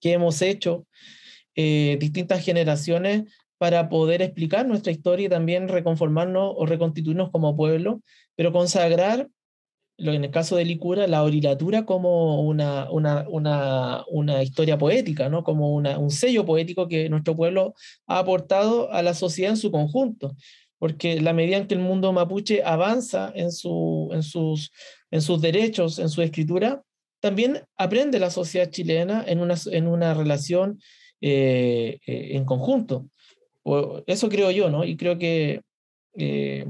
[0.00, 0.86] que hemos hecho
[1.54, 3.24] eh, distintas generaciones
[3.58, 8.00] para poder explicar nuestra historia y también reconformarnos o reconstituirnos como pueblo,
[8.34, 9.28] pero consagrar
[10.00, 15.44] en el caso de Licura, la orilatura como una, una, una, una historia poética, ¿no?
[15.44, 17.74] como un sello poético que nuestro pueblo
[18.06, 20.34] ha aportado a la sociedad en su conjunto.
[20.80, 24.72] Porque la medida en que el mundo mapuche avanza en, su, en, sus,
[25.12, 26.82] en sus derechos, en su escritura,
[27.20, 30.80] también aprende la sociedad chilena en una, en una relación
[31.20, 33.06] eh, eh, en conjunto.
[34.06, 34.84] Eso creo yo, ¿no?
[34.84, 35.60] Y creo que
[36.16, 36.66] eh,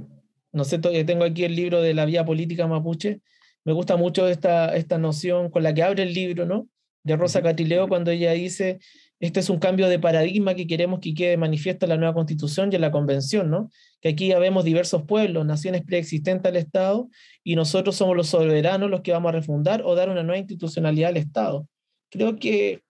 [0.52, 3.20] no sé, tengo aquí el libro de la vía política mapuche.
[3.64, 6.68] Me gusta mucho esta, esta noción con la que abre el libro, ¿no?
[7.02, 8.78] De Rosa Catileo, cuando ella dice,
[9.20, 12.72] este es un cambio de paradigma que queremos que quede manifiesto en la nueva constitución
[12.72, 13.70] y en la convención, ¿no?
[14.00, 17.08] Que aquí ya vemos diversos pueblos, naciones preexistentes al Estado,
[17.44, 21.10] y nosotros somos los soberanos los que vamos a refundar o dar una nueva institucionalidad
[21.10, 21.68] al Estado.
[22.10, 22.82] Creo que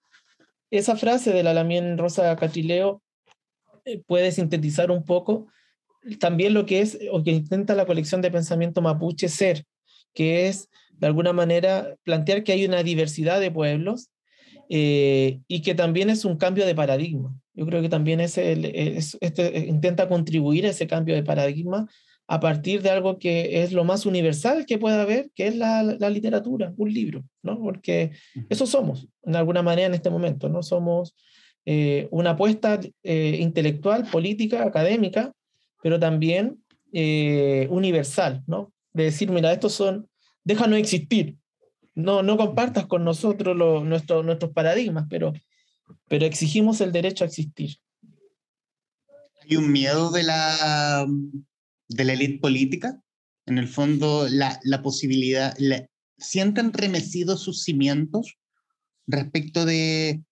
[0.71, 3.03] esa frase de la Lamien Rosa Catileo
[3.85, 5.49] eh, puede sintetizar un poco
[6.21, 9.65] también lo que es, o que intenta la colección de pensamiento mapuche ser,
[10.15, 14.11] que es de alguna manera plantear que hay una diversidad de pueblos
[14.71, 17.35] eh, y que también es un cambio de paradigma.
[17.55, 21.89] Yo creo que también es este, intenta contribuir a ese cambio de paradigma
[22.31, 25.83] a partir de algo que es lo más universal que pueda haber, que es la,
[25.83, 27.59] literatura, un libro, ¿no?
[27.59, 28.13] Porque
[28.49, 30.63] eso somos, en alguna manera en este momento, ¿no?
[30.63, 31.17] Somos
[31.67, 35.33] eh, una apuesta eh, intelectual, política, académica,
[35.83, 38.73] pero también eh, universal, ¿no?
[38.93, 40.09] De decir, mira, estos son,
[40.45, 41.35] déjanos existir,
[41.95, 45.33] no, no compartas con nosotros nuestros paradigmas, pero,
[46.09, 47.77] pero exigimos el derecho a existir.
[49.43, 51.07] Hay un miedo de la,
[51.89, 53.01] de la élite política,
[53.47, 55.57] en el fondo, la, la posibilidad,
[56.19, 58.39] sienten remecidos sus cimientos
[59.07, 60.23] respecto de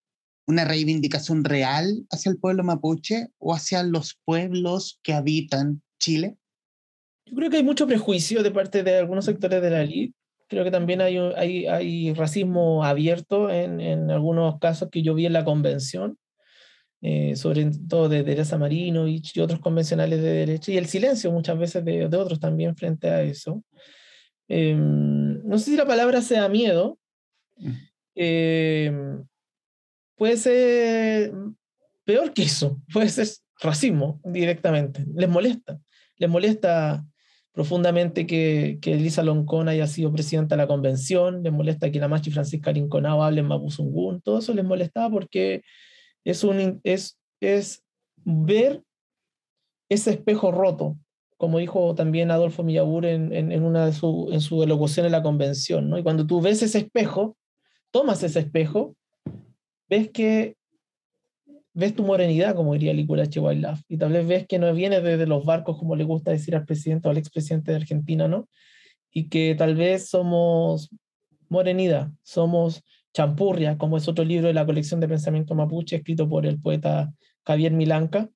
[0.49, 6.37] una reivindicación real hacia el pueblo mapuche o hacia los pueblos que habitan Chile?
[7.27, 10.15] Yo creo que hay mucho prejuicio de parte de algunos sectores de la élite.
[10.49, 15.27] Creo que también hay, hay, hay racismo abierto en, en, algunos casos que yo vi
[15.27, 16.17] en la convención,
[17.01, 21.57] eh, sobre todo de Teresa Marino y, otros convencionales de derecha, y el silencio muchas
[21.57, 23.63] veces de, de otros también frente a eso.
[24.47, 26.97] em, no sé si la palabra sea miedo,
[28.15, 29.23] em,
[30.15, 31.31] puede ser
[32.05, 33.27] peor que eso, puede ser
[33.61, 35.79] racismo directamente, les molesta,
[36.17, 37.05] les molesta
[37.51, 42.07] profundamente que, que Elisa Loncón haya sido presidenta de la convención, les molesta que la
[42.07, 45.63] Machi Francisca Rinconao hable en Mapuzungún, todo eso les molestaba porque
[46.23, 47.83] es, un, es, es
[48.17, 48.83] ver
[49.89, 50.97] ese espejo roto,
[51.37, 55.23] como dijo también Adolfo Millabur en, en, una de su, en su elocución en la
[55.23, 55.97] convención, ¿no?
[55.97, 57.37] Y cuando tú ves ese espejo,
[57.91, 58.95] tomas ese espejo,
[59.89, 60.55] ves que
[61.79, 65.25] ves tu morenidad, como diría Licurache Wildlife, y tal vez ves que no viene desde
[65.25, 68.47] los barcos, como le gusta decir al presidente o al expresidente de Argentina, ¿no?
[69.11, 70.89] Y que tal vez somos
[71.47, 76.45] morenidad, somos champurria, como es otro libro de la colección de pensamiento mapuche, escrito por
[76.45, 77.11] el poeta
[77.45, 78.29] Javier Milanca.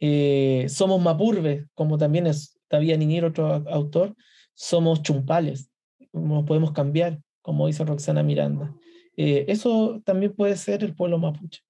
[0.00, 4.14] Eh, somos mapurbe, como también es Tavía Niñir, otro autor.
[4.54, 5.70] Somos chumpales,
[6.12, 8.74] nos podemos cambiar, como dice Roxana Miranda.
[9.16, 11.60] Eh, eso también puede ser el pueblo mapuche.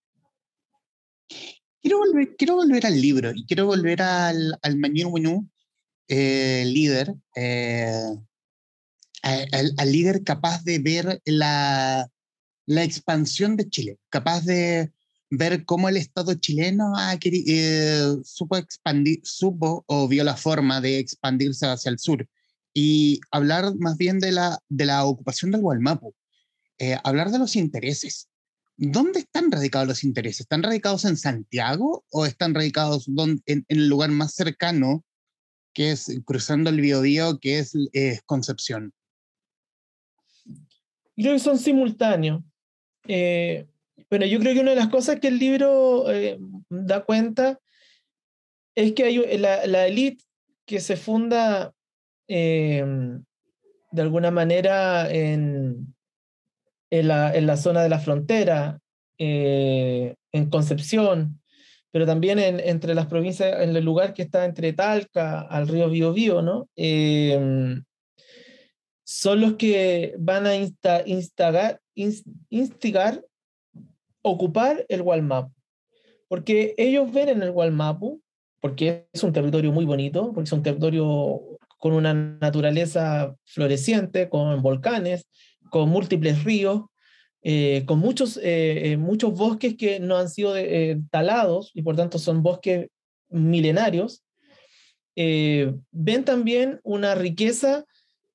[1.81, 5.43] Quiero volver, quiero volver al libro y quiero volver al, al Mañur
[6.09, 8.17] eh, líder, eh,
[9.23, 12.09] al, al, líder capaz de ver la,
[12.67, 14.93] la expansión de Chile, capaz de
[15.35, 20.99] ver cómo el Estado chileno ha eh, supo expandir, supo o vio la forma de
[20.99, 22.29] expandirse hacia el sur.
[22.75, 26.15] Y hablar más bien de la, de la ocupación del Gualmapu,
[26.79, 28.29] eh, hablar de los intereses,
[28.85, 30.41] ¿Dónde están radicados los intereses?
[30.41, 33.07] ¿Están radicados en Santiago o están radicados
[33.47, 35.05] en, el lugar más cercano,
[35.73, 37.77] que es cruzando el Biobío, que es
[38.27, 38.93] Concepción?
[41.15, 42.43] Creo que son simultáneos.
[43.07, 43.69] Eh,
[44.11, 47.61] bueno, yo creo que una de las cosas que el libro eh, da cuenta
[48.75, 50.25] es que hay la, la élite
[50.67, 51.73] que se funda
[52.27, 52.85] eh,
[53.93, 55.95] de alguna manera en,
[56.93, 58.79] en la, en la zona de la frontera,
[59.17, 61.41] eh, en Concepción,
[61.91, 65.89] pero también en, entre las provincias, en el lugar que está entre Talca al río
[65.89, 66.69] Biobío, ¿no?
[66.77, 67.83] Em,
[69.05, 70.55] son los que van a
[72.51, 73.25] instigar,
[74.21, 75.51] ocupar el Gualmapu.
[76.29, 78.21] Porque ellos ven en el Gualmapu,
[78.61, 81.41] porque es un territorio muy bonito, porque es un territorio
[81.79, 85.27] con una naturaleza floreciente, con volcanes,
[85.73, 86.83] con múltiples ríos,
[87.41, 90.55] eh, con muchos, eh, eh, muchos bosques que no han sido
[91.11, 92.89] talados y por tanto son bosques
[93.31, 94.23] milenarios,
[95.17, 97.87] ven también una riqueza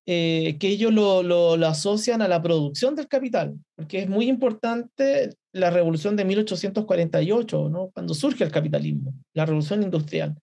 [0.04, 5.36] que ellos lo, lo, lo, asocian a la producción del capital, porque es muy importante
[5.52, 7.90] la revolución de 1848, ¿no?
[7.90, 10.34] cuando surge el capitalismo, la revolución industrial,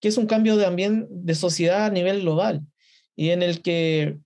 [0.00, 2.62] que es un cambio también de sociedad a nivel global
[3.16, 4.16] y en el que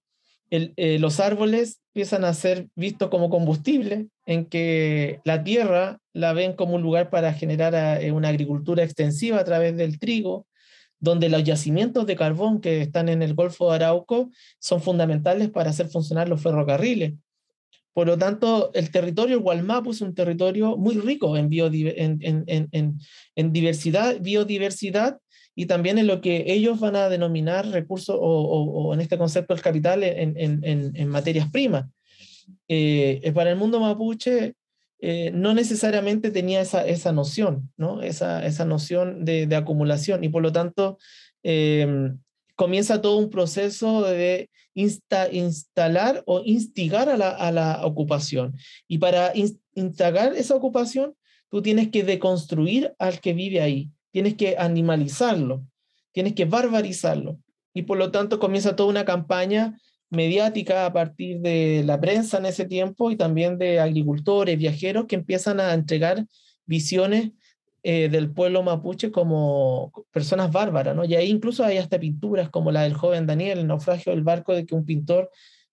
[0.53, 6.53] eh, los árboles empiezan a ser vistos como combustible, en que la tierra la ven
[6.53, 10.47] como un lugar para generar eh, una agricultura extensiva a través del trigo,
[11.01, 15.71] donde los yacimientos de carbón que están en el Golfo de Arauco son fundamentales para
[15.71, 17.15] hacer funcionar los ferrocarriles.
[17.95, 22.99] Por lo tanto, el territorio Gualmapu es un territorio muy rico en, en,
[23.37, 25.19] en diversidad, biodiversidad
[25.55, 29.63] y también en lo que ellos van a denominar recursos o, en este concepto del
[29.63, 31.87] capital en, materias primas.
[32.69, 34.55] Eh, para el mundo mapuche
[35.05, 38.03] eh, no necesariamente tenía esa, esa noción, ¿no?
[38.03, 40.99] esa, esa noción de, acumulación y por lo tanto
[41.43, 42.13] eh,
[42.55, 48.55] comienza todo un proceso de instalar o instigar a la, a la ocupación.
[48.89, 49.33] Y para
[49.75, 51.15] instalar esa ocupación,
[51.51, 55.65] tú tienes que deconstruir al que vive ahí tienes que animalizarlo,
[56.13, 57.39] tienes que barbarizarlo.
[57.75, 59.79] Y por lo tanto comienza toda una campaña
[60.11, 65.17] mediática a partir de la prensa en ese tiempo y también de agricultores, viajeros que
[65.17, 66.27] empiezan a entregar
[66.67, 67.31] visiones
[67.83, 71.05] eh, del pueblo mapuche como personas bárbaras, ¿no?
[71.05, 74.55] Y ahí incluso hay hasta pinturas como la del joven Daniel, el naufragio del barco,
[74.55, 75.31] de que un pintor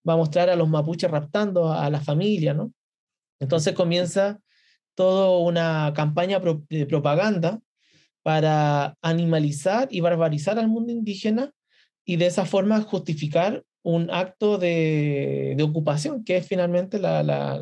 [0.07, 2.73] va a mostrar a los mapuches raptando a, la familia, ¿no?
[3.39, 4.39] Entonces comienza
[4.95, 7.61] toda una campaña de propaganda
[8.23, 11.51] para animalizar y barbarizar al mundo indígena
[12.05, 17.57] y de esa forma justificar un acto de, de ocupación, que es finalmente la, la,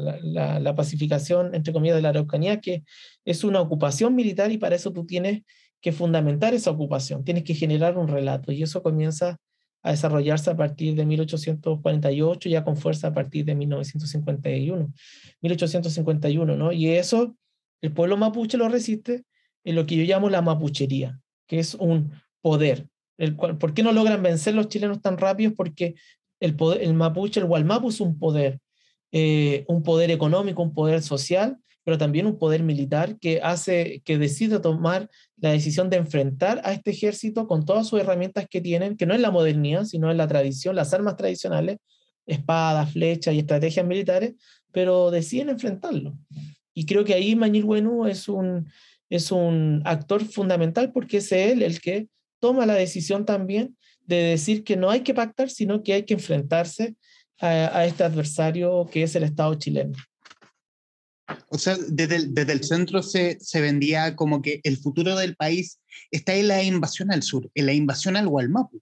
[0.59, 2.83] la, pacificación, entre comillas, de la Araucanía, que
[3.23, 5.43] es una ocupación militar y para eso tú tienes
[5.79, 9.37] que fundamentar esa ocupación, tienes que generar un relato y eso comienza
[9.83, 14.91] a desarrollarse a partir de 1848, ya con fuerza a partir de 1951,
[15.41, 16.71] 1851, ¿no?
[16.71, 17.35] Y eso
[17.81, 19.23] el pueblo mapuche lo resiste
[19.67, 22.87] en lo que yo llamo la mapuchería, que es un poder.
[23.17, 25.55] El cual, ¿Por qué no logran vencer los chilenos tan rápidos?
[25.57, 25.95] Porque
[26.39, 28.61] el, poder, el mapuche, el Walmapu es un poder,
[29.11, 34.17] eh, un poder económico, un poder social, pero también un poder militar que hace, que
[34.17, 38.95] decide tomar la decisión de enfrentar a este ejército con todas sus herramientas que tienen,
[38.95, 41.79] que no es la modernidad, sino es la tradición, las armas tradicionales,
[42.25, 44.33] espadas, flechas y estrategias militares,
[44.71, 46.17] pero deciden enfrentarlo.
[46.73, 48.69] Y creo que ahí Mañil Buenu es un,
[49.09, 52.07] es un actor fundamental porque es él el que
[52.39, 56.13] toma la decisión también de decir que no hay que pactar, sino que hay que
[56.13, 56.95] enfrentarse
[57.39, 59.93] a, este adversario que es el Estado chileno.
[61.49, 65.35] O sea, desde el, desde el centro se, se, vendía como que el futuro del
[65.35, 65.79] país
[66.09, 68.81] está en la invasión al sur, en la invasión al Gualmapu.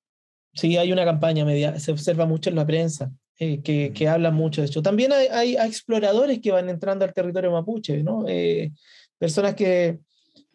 [0.53, 4.32] Sí, hay una campaña media, se observa mucho en la prensa, eh, que, que, habla
[4.32, 4.82] mucho de esto.
[4.82, 8.26] También hay, hay, exploradores que van entrando al territorio mapuche, ¿no?
[8.28, 8.71] Eh,
[9.17, 9.99] personas que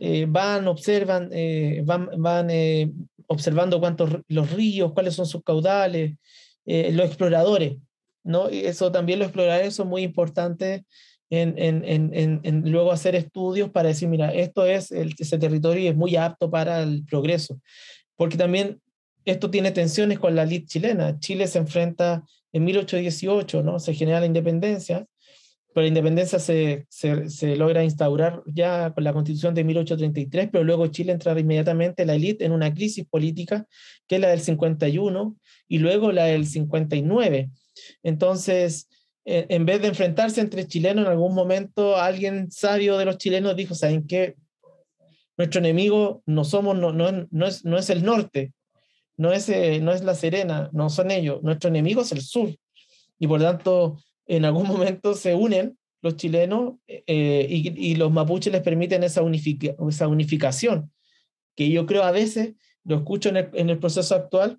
[0.00, 1.30] eh, van, observan,
[1.84, 2.48] van, van
[3.28, 6.16] observando cuántos los ríos, cuáles son sus caudales,
[6.64, 7.76] los exploradores,
[8.24, 8.48] ¿no?
[8.48, 10.82] eso también los exploradores son muy importantes
[11.30, 15.88] en, en, en, en, luego hacer estudios para decir, mira, esto es, el, ese territorio
[15.88, 17.60] es muy apto para el progreso.
[18.16, 18.80] Porque también
[19.24, 21.18] esto tiene tensiones con la lid chilena.
[21.20, 23.78] Chile se enfrenta en 1818, ¿no?
[23.78, 25.06] Se genera la independencia,
[25.72, 30.64] pero la independencia se, se, se, logra instaurar ya con la constitución de 1833, pero
[30.64, 33.66] luego Chile entra inmediatamente la élite en una crisis política,
[34.08, 35.36] que es la del 51
[35.68, 37.50] y luego la del 59.
[38.02, 38.88] Entonces,
[39.24, 43.54] eh, en vez de enfrentarse entre chilenos, en algún momento alguien sabio de los chilenos
[43.54, 44.34] dijo, ¿saben qué?
[45.36, 48.52] Nuestro enemigo no somos, no, no, no, es, no es el norte,
[49.16, 52.50] no es, eh, no es la Serena, no son ellos, nuestro enemigo es el sur.
[53.18, 53.98] Y por tanto,
[54.30, 59.22] en algún momento se unen los chilenos eh, y, y, los mapuches les permiten esa,
[59.22, 60.92] unific esa unificación,
[61.56, 62.54] que yo creo a veces,
[62.84, 64.58] lo escucho en el, en el proceso actual,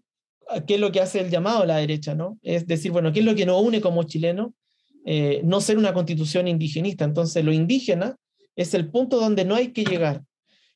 [0.67, 2.37] qué es lo que hace el llamado a la derecha, ¿no?
[2.41, 4.51] Es decir, bueno, ¿qué es lo que nos une como chilenos?
[5.05, 7.05] Eh, no ser una constitución indigenista.
[7.05, 8.17] Entonces, lo indígena
[8.55, 10.23] es el punto donde no hay que llegar.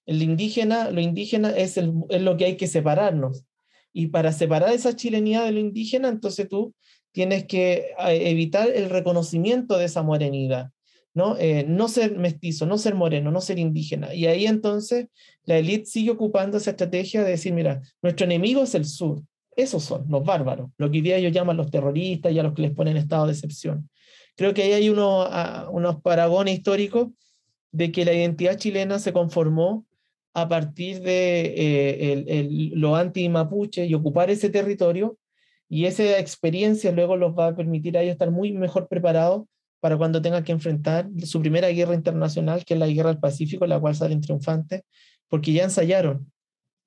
[0.05, 3.43] El indígena, lo indígena es, el, es lo que hay que separarnos.
[3.91, 6.73] Y para separar esa chilenidad de lo indígena, entonces tú
[7.15, 10.71] tienes que evitar el reconocimiento de esa morenidad,
[11.13, 11.37] ¿no?
[11.37, 14.13] Eh, no ser mestizo, no ser moreno, no ser indígena.
[14.13, 15.07] Y ahí entonces
[15.45, 19.21] la élite sigue ocupando esa estrategia de decir, mira, nuestro enemigo es el sur,
[19.55, 22.53] esos son los bárbaros, lo que hoy día ellos llaman los terroristas y a los
[22.53, 23.89] que les ponen estado de excepción.
[24.35, 25.25] Creo que ahí hay uno,
[25.71, 27.07] unos paragones históricos
[27.71, 29.85] de que la identidad chilena se conformó
[30.33, 35.17] a partir de eh, lo anti-mapuche y ocupar ese territorio,
[35.69, 39.45] y esa experiencia luego los va a permitir a ellos estar muy mejor preparados
[39.79, 43.67] para cuando tengan que enfrentar su primera guerra internacional, que es la guerra del Pacífico,
[43.67, 44.81] la cual salen triunfantes,
[45.27, 46.31] porque ya ensayaron,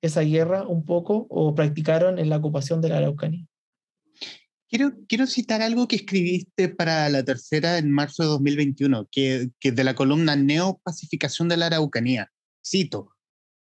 [0.01, 3.45] esa guerra un poco o practicaron en la ocupación de la Araucanía.
[4.69, 9.71] Quiero, quiero citar algo que escribiste para la tercera en marzo de 2021, que, que
[9.71, 12.31] de la columna Neopacificación de la Araucanía.
[12.65, 13.15] Cito,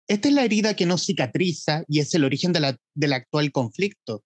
[0.07, 3.51] esta es la herida que no cicatriza y es el origen de la, del actual
[3.51, 4.25] conflicto.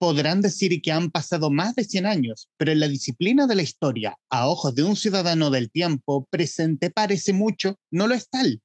[0.00, 3.62] Podrán decir que han pasado más de 100 años, pero en la disciplina de la
[3.62, 8.60] historia, a ojos de un ciudadano del tiempo presente parece mucho, no lo es tal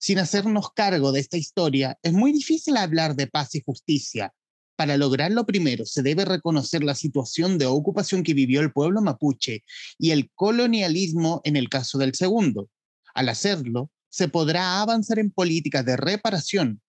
[0.00, 4.32] sin hacernos cargo de esta historia, es muy difícil hablar de paz y justicia.
[4.74, 9.62] Para lograrlo primero, se debe reconocer la situación de ocupación que vivió el pueblo mapuche
[9.98, 12.70] y el colonialismo en el caso del segundo.
[13.14, 16.80] Al hacerlo, se podrá avanzar en políticas de reparación,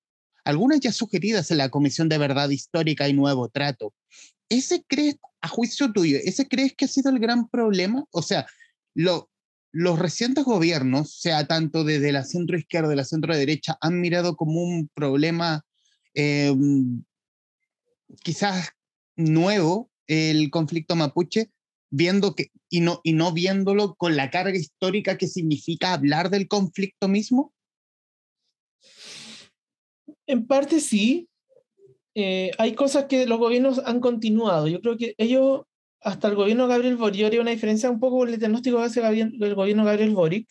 [0.44, 3.94] algunas ya sugeridas en la Comisión de Verdad Histórica y Nuevo Trato.
[4.50, 8.06] ¿Ese crees, a juicio tuyo, ese crees que ha sido el gran problema?
[8.12, 8.46] O sea,
[8.94, 9.30] lo,
[9.72, 14.36] los recientes gobiernos, sea tanto desde la centro izquierda de la centro derecha, han mirado
[14.36, 15.64] como un problema
[16.14, 16.54] eh,
[18.24, 18.70] quizás
[19.16, 21.52] nuevo el conflicto mapuche,
[21.90, 26.48] viendo que, y no, y no viéndolo con la carga histórica que significa hablar del
[26.48, 27.54] conflicto mismo?
[30.28, 31.28] En parte sí.
[32.14, 34.68] Eh, hay cosas que los gobiernos han continuado.
[34.68, 35.62] Yo creo que ellos
[36.02, 38.84] hasta el gobierno de Gabriel Boric hay una diferencia un poco con el diagnóstico que
[38.84, 40.48] hace el gobierno de Gabriel Boric,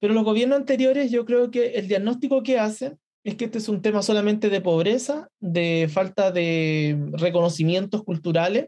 [0.00, 3.68] pero los gobiernos anteriores yo creo que el diagnóstico que hacen es que este es
[3.68, 8.66] un tema solamente de pobreza, de falta de reconocimientos culturales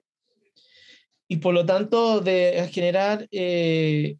[1.28, 4.16] y por lo tanto de generar eh,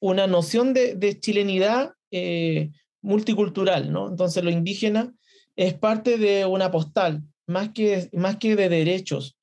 [0.00, 2.70] una noción de, chilenidad eh,
[3.02, 4.08] multicultural, ¿no?
[4.08, 5.14] Entonces lo indígena
[5.56, 9.38] es parte de una postal, más que, más que de derechos.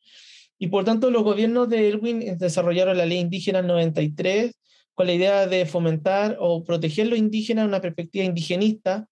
[0.60, 4.54] Y por tanto, los gobiernos de Elwin desarrollaron la ley indígena en 93
[4.94, 9.08] con la idea de fomentar o proteger lo indígena en una perspectiva indigenista,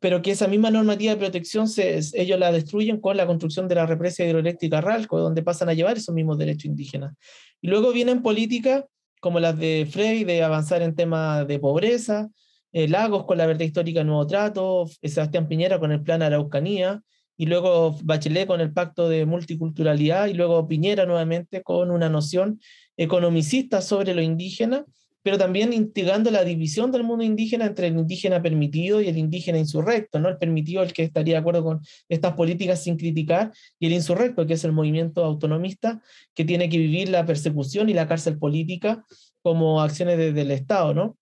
[0.00, 3.76] pero que esa misma normativa de protección se, ellos la destruyen con la construcción de
[3.76, 7.14] la represa hidroeléctrica Ralco, donde pasan a llevar esos mismos derechos indígenas.
[7.62, 8.84] Y luego vienen políticas
[9.20, 12.28] como las de Frey, de avanzar en temas de pobreza,
[12.74, 17.02] eh, Lagos con la verdad histórica Nuevo Trato, Sebastián Piñera con el plan Araucanía,
[17.36, 22.60] y luego Bachelet con el pacto de multiculturalidad, y luego Piñera nuevamente con una noción
[22.96, 24.84] economicista sobre lo indígena,
[25.22, 29.58] pero también integrando la división del mundo indígena entre el indígena permitido y el indígena
[29.58, 30.28] insurrecto, ¿no?
[30.28, 34.46] El permitido, el que estaría de acuerdo con estas políticas sin criticar, y el insurrecto,
[34.46, 36.02] que es el movimiento autonomista,
[36.34, 39.04] que tiene que vivir la persecución y la cárcel política
[39.42, 41.16] como acciones del Estado, ¿no?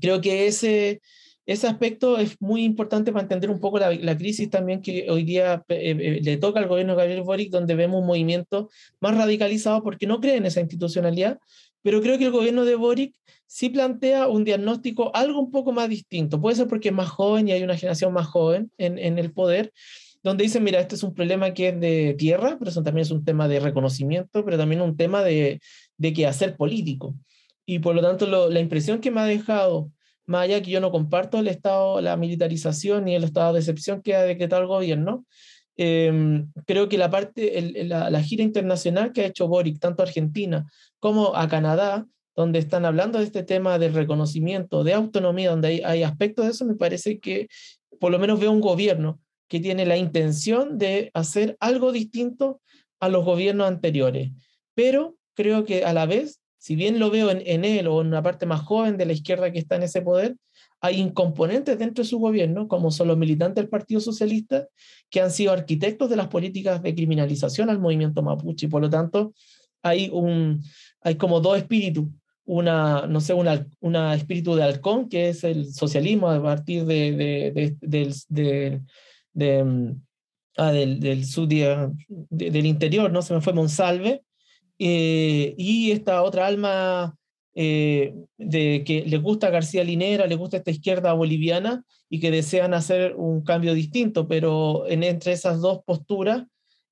[0.00, 1.00] Creo que ese,
[1.46, 5.22] ese aspecto es muy importante para entender un poco la, la crisis también que hoy
[5.22, 8.68] día eh, eh, le toca al gobierno de Gabriel Boric, donde vemos un movimiento
[9.00, 11.38] más radicalizado porque no cree en esa institucionalidad,
[11.82, 13.14] pero creo que el gobierno de Boric
[13.46, 16.40] sí plantea un diagnóstico algo un poco más distinto.
[16.40, 19.32] Puede ser porque es más joven y hay una generación más joven en, en el
[19.32, 19.72] poder,
[20.24, 23.12] donde dicen, mira, este es un problema que es de tierra, pero eso también es
[23.12, 25.60] un tema de reconocimiento, pero también un tema de,
[25.96, 27.14] de que hacer político.
[27.66, 29.90] Y por lo tanto, la impresión que me ha dejado,
[30.24, 34.02] más allá que yo no comparto el estado, la militarización y el estado de excepción
[34.02, 35.26] que ha decretado el gobierno,
[35.76, 40.64] em, creo que la parte, la, gira internacional que ha hecho Boric, tanto a Argentina
[41.00, 42.06] como a Canadá,
[42.36, 46.52] donde están hablando de este tema del reconocimiento, de autonomía, donde hay, hay aspectos de
[46.52, 47.48] eso, me parece que
[47.98, 52.60] por lo menos veo un gobierno que tiene la intención de hacer algo distinto
[53.00, 54.30] a los gobiernos anteriores.
[54.74, 58.08] Pero creo que a la vez, si bien lo veo en, en, él o en
[58.08, 60.34] una parte más joven de la izquierda que está en ese poder,
[60.80, 64.66] hay incomponentes dentro de su gobierno, como son los militantes del Partido Socialista,
[65.08, 68.66] que han sido arquitectos de las políticas de criminalización al movimiento mapuche.
[68.66, 69.32] Y por lo tanto,
[69.80, 70.60] hay, un,
[71.02, 72.06] hay como dos espíritus
[72.44, 77.12] una, no sé, una, una espíritu de halcón, que es el socialismo a partir de,
[77.12, 78.82] de, del,
[79.34, 79.92] de, mm,
[80.56, 81.24] ah, del, del,
[82.28, 83.22] del interior, ¿no?
[83.22, 84.24] Se me fue Monsalve,
[84.78, 87.16] eh, y esta otra alma
[87.54, 92.74] eh, de que le gusta García Linera, le gusta esta izquierda boliviana y que desean
[92.74, 96.44] hacer un cambio distinto, pero en, entre esas dos posturas,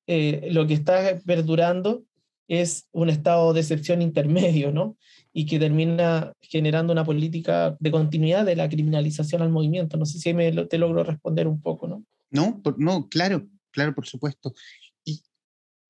[0.07, 2.05] eh, lo que está perdurando
[2.49, 4.97] es un estado de excepción intermedio, ¿no?
[5.37, 9.97] y que termina generando una política de continuidad de la criminalización al movimiento.
[9.97, 12.05] No sé si me, te logro responder un poco, ¿no?
[12.31, 14.55] No, no, claro, claro, por supuesto.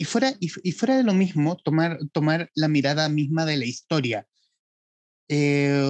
[0.05, 3.65] Y, fuera, y, y, fuera de lo mismo, tomar, tomar la mirada misma de la
[3.65, 4.29] historia.
[5.29, 5.83] Eh,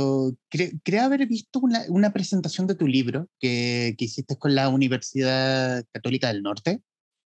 [0.84, 5.84] creo haber visto una, una, presentación de tu libro que, que hiciste con la Universidad
[5.92, 6.80] Católica del Norte.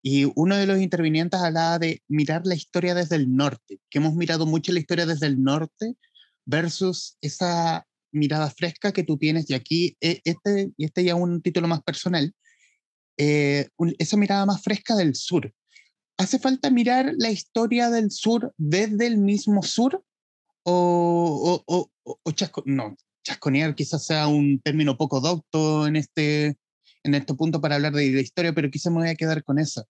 [0.02, 4.14] Y uno de los intervinientes hablaba de mirar la historia desde el norte, que hemos
[4.14, 5.96] mirado mucho la historia desde el norte
[6.44, 11.66] versus esa mirada fresca que tú tienes, y aquí e, este, este ya un título
[11.66, 12.34] más personal,
[13.16, 13.68] eh,
[13.98, 15.50] esa mirada más fresca del sur.
[16.16, 20.04] ¿Hace falta mirar la historia del sur desde el mismo sur?
[20.62, 26.56] ¿O, o, o, o chasco, no, chasconear quizás sea un término poco docto en este,
[27.02, 29.58] en este punto para hablar de la historia, pero quizás me voy a quedar con
[29.58, 29.86] eso.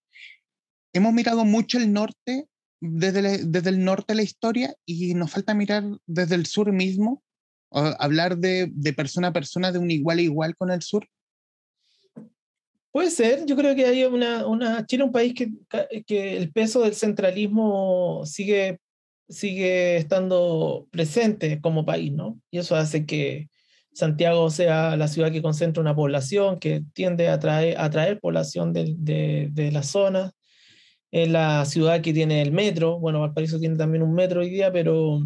[0.93, 2.49] Hemos mirado mucho el norte
[2.81, 7.23] desde, desde el norte de la historia y nos falta mirar desde el sur mismo,
[7.71, 11.09] hablar de, de persona a persona, de un igual a igual con el sur.
[12.95, 15.51] Puede ser, yo creo que hay una, una Chile es un país que,
[16.39, 18.79] el peso del centralismo sigue,
[19.29, 22.41] sigue estando presente como país, ¿no?
[22.53, 23.49] Y eso hace que
[23.93, 29.49] Santiago sea la ciudad que concentra una población, que tiende a atraer población de, de,
[29.51, 30.31] de las zonas
[31.11, 34.73] es la ciudad que tiene el metro, bueno, Valparaíso tiene también un metro hoy día,
[34.73, 35.21] pero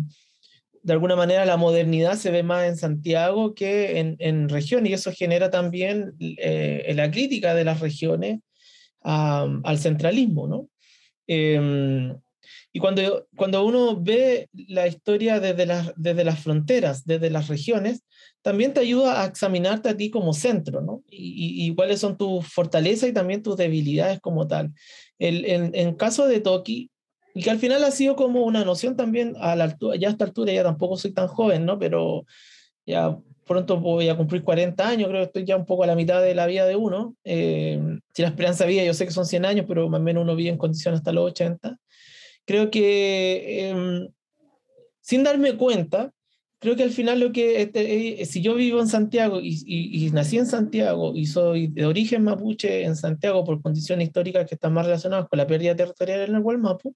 [0.89, 4.95] de alguna manera la modernidad se ve más en Santiago que en, en región y
[4.95, 8.41] eso genera también eh, la crítica de las regiones
[9.03, 10.69] al centralismo, ¿no?
[11.27, 12.15] Eh,
[12.73, 18.03] y cuando, cuando uno ve la historia desde las, desde las fronteras, desde las regiones,
[18.41, 21.03] también te ayuda a examinarte a ti como centro, ¿no?
[21.11, 24.73] Y cuáles son tus fortalezas y también tus debilidades como tal.
[25.19, 26.91] El, en, en caso de Toki,
[27.35, 30.11] y que al final ha sido como una noción también a la altura, ya a
[30.11, 31.79] esta altura ya tampoco soy tan joven, ¿no?
[31.79, 32.25] Pero
[32.87, 35.97] ya pronto voy a cumplir 40 años, creo que estoy ya un poco a la
[35.97, 37.15] mitad de la vida de uno.
[37.25, 37.81] Eh,
[38.15, 40.23] si la esperanza de vida, yo sé que son 100 años, pero más o menos
[40.23, 41.77] uno vive en condiciones hasta los 80.
[42.45, 44.09] Creo que eh,
[45.01, 46.13] sin darme cuenta,
[46.59, 50.07] creo que al final lo que, este, eh, si yo vivo en Santiago y, y,
[50.07, 54.55] y, nací en Santiago y soy de origen mapuche en Santiago por condiciones históricas que
[54.55, 56.95] están más relacionadas con la pérdida territorial en el Gualmapu,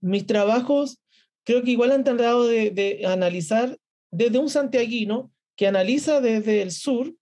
[0.00, 0.98] mis trabajos
[1.44, 3.76] creo que igual han tratado de, de analizar
[4.10, 7.12] desde un santiaguino que analiza desde el sur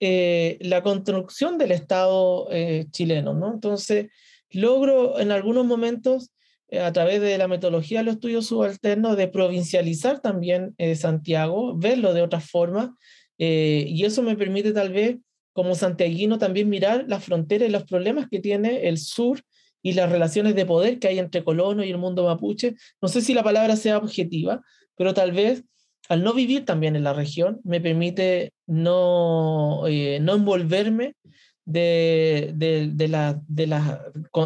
[0.00, 3.52] eh, la construcción del Estado eh, chileno, ¿no?
[3.52, 4.08] Entonces,
[4.50, 6.32] logro en algunos momentos,
[6.80, 12.22] a través de la metodología de los estudios subalternos, de provincializar también Santiago, verlo de
[12.22, 12.96] otra forma,
[13.38, 15.18] y eso me permite tal vez,
[15.52, 19.40] como santiaguino, también mirar las fronteras y los problemas que tiene el sur
[19.82, 22.74] y las relaciones de poder que hay entre colonos y el mundo mapuche.
[23.00, 24.62] No sé si la palabra sea objetiva,
[24.96, 25.64] pero tal vez
[26.08, 31.14] al no vivir también en la región, me permite no, eh, no envolverme
[31.64, 33.66] de, de, de, la, de,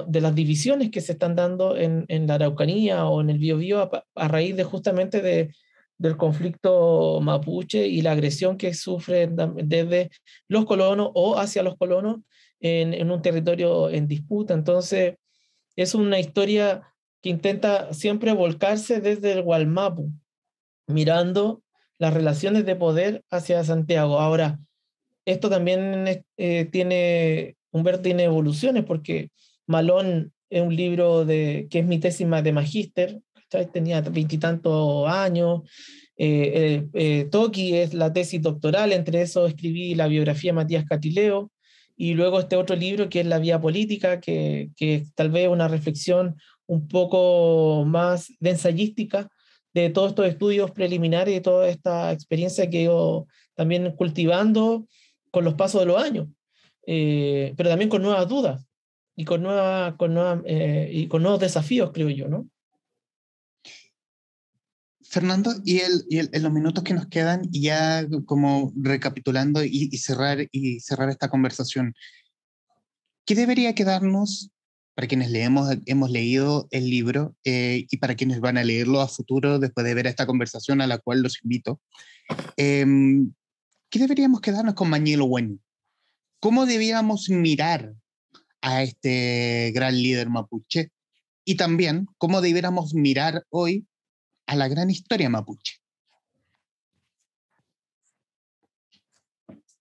[0.06, 3.80] de, las divisiones que se están dando en, en la Araucanía o en el Biobío
[3.80, 5.50] a, a raíz de justamente de,
[5.98, 10.10] del conflicto mapuche y la agresión que sufren desde
[10.48, 12.18] los colonos o hacia los colonos
[12.60, 14.54] en, en un territorio en disputa.
[14.54, 15.14] Entonces,
[15.74, 16.92] es una historia
[17.22, 20.12] que intenta siempre volcarse desde el Gualmapu,
[20.86, 21.62] mirando
[21.98, 24.20] las relaciones de poder hacia Santiago.
[24.20, 24.58] Ahora,
[25.26, 29.30] esto también eh, tiene, Humberto tiene evoluciones porque
[29.66, 33.20] Malón es un libro de, que es mi tesis de magíster,
[33.72, 35.62] tenía veintitantos años,
[36.16, 41.50] eh, eh, Toki es la tesis doctoral, entre eso escribí la biografía de Matías Catileo,
[41.96, 45.66] y luego este otro libro que es La Vía Política, que, que tal vez una
[45.66, 49.28] reflexión un poco más de ensayística
[49.72, 54.86] de todos estos estudios preliminares y toda esta experiencia que he ido también cultivando
[55.36, 56.28] con los pasos de los años,
[56.86, 58.64] eh, pero también con nuevas dudas
[59.14, 60.16] y con, nueva, con,
[60.46, 62.48] eh, y con nuevos desafíos, creo yo, ¿no?
[65.02, 70.48] Fernando, y, el, y en los minutos que nos quedan, ya como recapitulando y, cerrar,
[70.50, 71.94] y cerrar esta conversación,
[73.26, 74.50] ¿qué debería quedarnos
[74.94, 79.08] para quienes leemos, hemos leído el libro eh, y para quienes van a leerlo a
[79.08, 81.78] futuro después de ver esta conversación a la cual los invito,
[82.56, 83.34] em,
[83.90, 85.58] ¿qué deberíamos quedarnos con Mañelo Bueno?
[86.40, 87.94] ¿Cómo debíamos mirar
[88.60, 90.90] a este gran líder mapuche?
[91.44, 93.86] Y también, ¿cómo debiéramos mirar hoy
[94.46, 95.76] a la gran historia mapuche?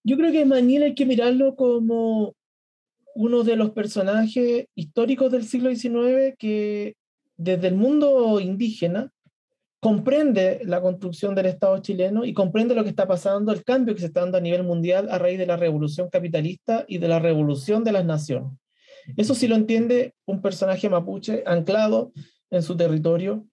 [0.03, 2.35] Yo creo que Mañel hay que mirarlo como
[3.15, 6.95] uno de los personajes históricos del siglo XIX que
[7.37, 9.11] desde el mundo indígena
[9.85, 14.01] comprende la construcción del Estado chileno y comprende lo que está pasando, el cambio que
[14.01, 17.19] se está dando a nivel mundial a raíz de la revolución capitalista y de la
[17.19, 18.49] revolución de las naciones.
[19.15, 22.11] Eso sí lo entiende un personaje mapuche anclado
[22.49, 23.45] en su territorio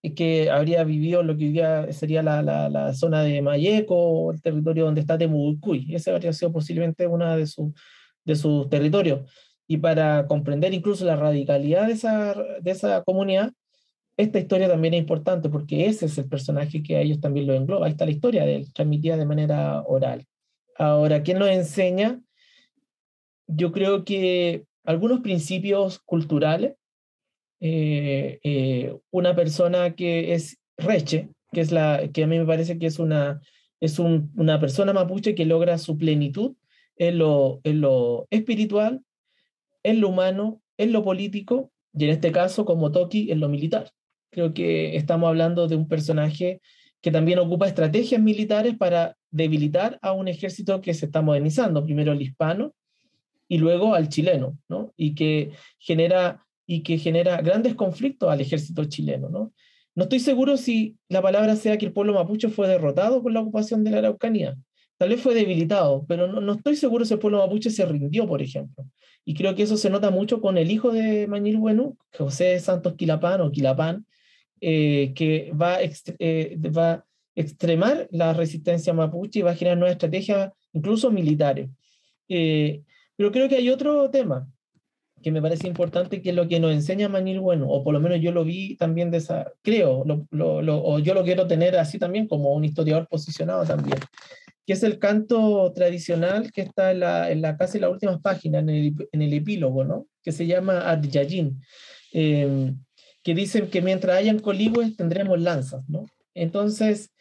[0.00, 4.84] y que habría vivido lo que hoy sería la, la, zona de Mayeco, el territorio
[4.84, 5.92] donde está Temucuy.
[5.92, 7.72] Ese habría sido posiblemente una de sus
[8.24, 9.28] de sus territorios.
[9.66, 13.50] Y para comprender incluso la radicalidad de esa, de esa comunidad,
[14.18, 17.54] esta historia también es importante porque ese es el personaje que a ellos también lo
[17.54, 17.86] engloba.
[17.86, 20.26] Ahí está la historia de él, transmitida de manera oral.
[20.76, 22.20] Ahora, ¿quién nos enseña?
[23.46, 26.74] Yo creo que algunos principios culturales.
[27.60, 32.78] Eh, eh, una persona que es Reche, que, es la, que a mí me parece
[32.78, 33.40] que es una,
[33.80, 36.54] es un, una persona mapuche que logra su plenitud
[36.96, 39.02] en lo, en lo espiritual,
[39.82, 43.92] en lo humano, en lo político y en este caso, como Toki, en lo militar.
[44.30, 46.60] Creo que estamos hablando de un personaje
[47.00, 52.12] que también ocupa estrategias militares para debilitar a un ejército que se está modernizando, primero
[52.12, 52.74] el hispano
[53.46, 54.92] y luego al chileno, ¿no?
[54.96, 59.52] Y que genera, y que genera grandes conflictos al ejército chileno, ¿no?
[59.94, 63.40] No estoy seguro si la palabra sea que el pueblo mapuche fue derrotado con la
[63.40, 64.56] ocupación de la Araucanía,
[64.98, 68.26] Tal vez fue debilitado, pero no, no, estoy seguro si el pueblo mapuche se rindió,
[68.26, 68.84] por ejemplo.
[69.24, 72.94] Y creo que eso se nota mucho con el hijo de Mañil Bueno, José Santos
[72.96, 74.06] Quilapán o Quilapán,
[74.60, 77.04] eh, que va, eh, va a
[77.34, 81.68] extremar la resistencia mapuche y va a generar nuevas estrategias, incluso militares.
[82.28, 82.82] Eh,
[83.16, 84.48] pero creo que hay otro tema
[85.22, 88.00] que me parece importante, que es lo que nos enseña Mañil Bueno, o por lo
[88.00, 91.76] menos yo lo vi también de esa, creo, lo, lo, o yo lo quiero tener
[91.76, 93.98] así también como un historiador posicionado también,
[94.64, 98.62] que es el canto tradicional que está en, la, en la casi las últimas páginas,
[98.62, 100.06] en el, en el epílogo, ¿no?
[100.22, 101.60] que se llama Adyayin,
[102.12, 102.74] eh,
[103.28, 105.86] que dicen que mientras hayan coligües tendremos lanzas.
[105.86, 106.06] ¿no?
[106.32, 107.12] Entonces,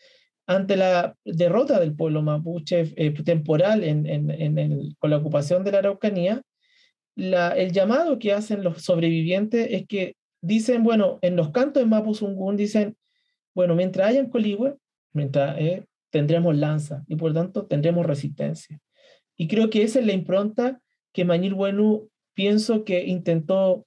[0.45, 5.65] ante la derrota del pueblo mapuche eh, temporal en, en, en el, con la ocupación
[5.65, 6.41] de la Araucanía,
[7.17, 12.55] el llamado que hacen los sobrevivientes es que dicen, bueno, en los cantos de Mapuzungún
[12.55, 12.95] dicen,
[13.53, 14.75] bueno, mientras hayan coligües,
[15.11, 18.79] mientras eh, tendremos lanza y por tanto tendremos resistencia.
[19.35, 20.79] Y creo que esa es la impronta
[21.11, 23.85] que Mañil Bueno pienso que intentó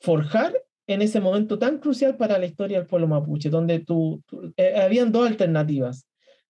[0.00, 0.54] forjar
[0.86, 4.22] en ese momento tan crucial para la historia del pueblo mapuche, donde tú,
[4.56, 6.06] eh, habían dos alternativas.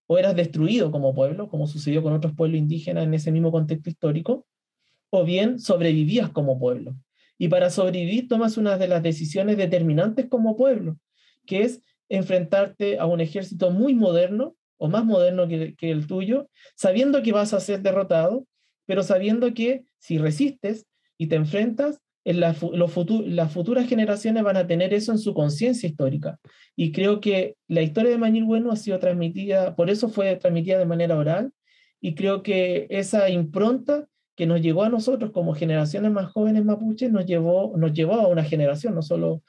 [0.08, 3.88] o eras destruido como pueblo, como sucedió con otros pueblos indígenas en ese mismo contexto
[3.88, 4.46] histórico,
[5.10, 6.96] o bien sobrevivías como pueblo.
[7.38, 10.98] Y para sobrevivir tomas una de las decisiones determinantes como pueblo,
[11.46, 17.22] que es enfrentarte a un ejército muy moderno o más moderno que, el tuyo, sabiendo
[17.22, 18.46] que vas a ser derrotado,
[18.84, 25.12] pero sabiendo que si resistes y te enfrentas, las futuras generaciones van a tener eso
[25.12, 26.38] en su conciencia histórica.
[26.76, 30.78] Y creo que la historia de Mañil Bueno ha sido transmitida, por eso fue transmitida
[30.78, 31.52] de manera oral,
[32.00, 37.12] y creo que esa impronta que nos llegó a nosotros como generaciones más jóvenes mapuches,
[37.12, 39.42] nos llevó, nos llevó a una generación, no solo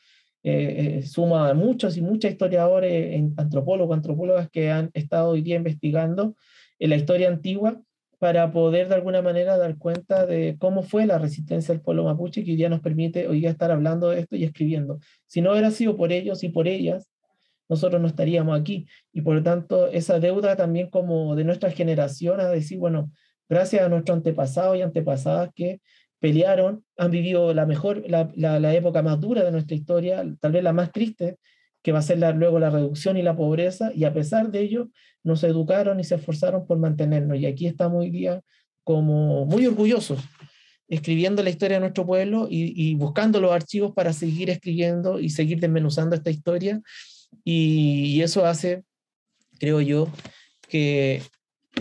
[0.44, 5.56] eh, eh, suma a muchos y muchas historiadores, antropólogos, antropólogas que han estado hoy día
[5.56, 6.36] investigando
[6.80, 7.82] en la historia antigua
[8.24, 12.46] para poder de alguna manera dar cuenta de cómo fue la resistencia del pueblo mapuche
[12.46, 15.00] que hoy día nos permite hoy día estar hablando de esto y escribiendo.
[15.26, 17.10] Si no hubiera sido por ellos y por ellas,
[17.68, 18.88] nosotros no estaríamos aquí.
[19.12, 23.12] Y por lo tanto, esa deuda también como de nuestra generación a decir, bueno,
[23.50, 25.82] gracias a nuestros antepasados y antepasadas que
[26.20, 30.64] pelearon, han vivido la mejor, la, la, época más dura de nuestra historia, tal vez
[30.64, 31.40] la más triste,
[31.84, 34.90] que va a ser luego la reducción y la pobreza, y a pesar de ello,
[35.24, 37.38] nos educaron y se esforzaron por mantenernos.
[37.38, 38.42] Y aquí estamos hoy día
[38.84, 40.20] como muy orgullosos,
[40.88, 45.60] escribiendo la historia de nuestro pueblo y, buscando los archivos para seguir escribiendo y seguir
[45.60, 46.82] desmenuzando esta historia.
[47.44, 48.84] Y, y eso hace,
[49.60, 50.08] creo yo,
[50.70, 51.22] que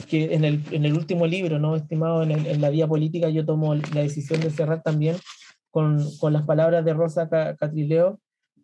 [0.08, 1.76] que en el, en el último libro, ¿no?
[1.76, 5.16] estimado, en, en, la vía política, yo tomo la decisión de cerrar también
[5.70, 8.18] con, con las palabras de Rosa Catrileo,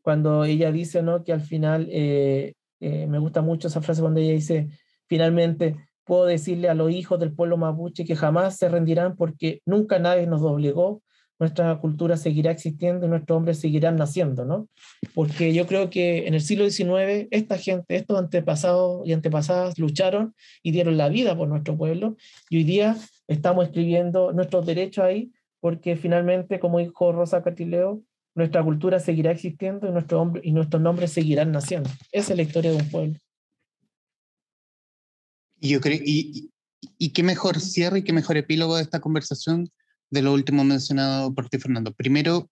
[0.09, 1.23] cuando ella dice ¿no?
[1.23, 4.71] que al final, eh, eh, me gusta mucho esa frase cuando ella dice,
[5.07, 9.99] finalmente puedo decirle a los hijos del pueblo mapuche que jamás se rendirán porque nunca
[9.99, 11.03] nadie nos doblegó,
[11.39, 14.71] nuestra cultura seguirá existiendo y nuestros hombres seguirán naciendo, ¿no?
[15.15, 20.35] Porque yo creo que en el siglo XIX esta gente, estos antepasados y antepasadas lucharon
[20.63, 22.17] y dieron la vida por nuestro pueblo
[22.49, 22.97] y hoy día
[23.27, 28.03] estamos escribiendo nuestros derechos ahí porque finalmente, como dijo Rosa Catileo,
[28.39, 31.91] nuestra cultura seguirá existiendo y, nuestro y nuestros nombres seguirán naciendo.
[32.13, 33.19] Esa es la historia de un pueblo.
[35.61, 36.51] Y yo creo, y,
[36.97, 39.69] y qué mejor cierre y qué mejor epílogo de esta conversación
[40.11, 41.93] de lo último mencionado por ti, Fernando.
[41.93, 42.49] Primero,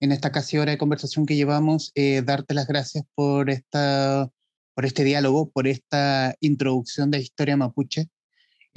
[0.00, 4.30] en esta casi hora de conversación que llevamos, eh, darte las gracias por, esta,
[4.74, 8.08] por este diálogo, por esta introducción de historia mapuche.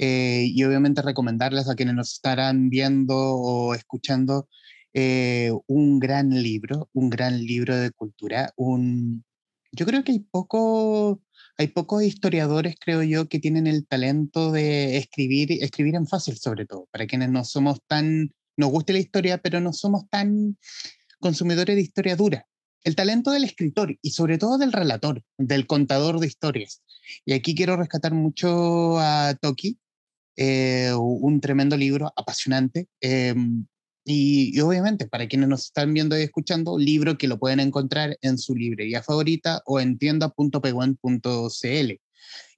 [0.00, 4.48] Eh, y obviamente recomendarles a quienes nos estarán viendo o escuchando
[4.94, 8.52] eh, un gran libro, un gran libro de cultura.
[8.56, 9.24] Un,
[9.72, 11.22] yo creo que hay poco,
[11.56, 16.66] hay pocos historiadores, creo yo, que tienen el talento de escribir, escribir en fácil sobre
[16.66, 20.56] todo, para quienes no somos tan, nos gusta la historia, pero no somos tan
[21.20, 22.46] consumidores de historia dura.
[22.84, 26.82] El talento del escritor y sobre todo del relator, del contador de historias.
[27.24, 29.78] Y aquí quiero rescatar mucho a Toki,
[30.36, 33.66] eh, un tremendo libro apasionante, em,
[34.10, 38.38] y, obviamente, para quienes nos están viendo y escuchando, libro que lo pueden encontrar en
[38.38, 41.92] su librería favorita o en tienda.peguen.cl.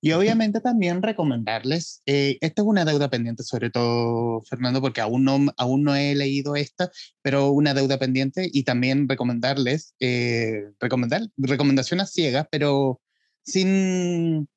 [0.00, 5.24] Y obviamente también recomendarles, eh, esta es una deuda pendiente, sobre todo, Fernando, porque aún
[5.24, 6.90] no, aún no he leído esta,
[7.20, 13.00] pero una deuda pendiente y también recomendarles, eh, recomendar, recomendaciones ciegas, pero
[13.44, 14.48] sin,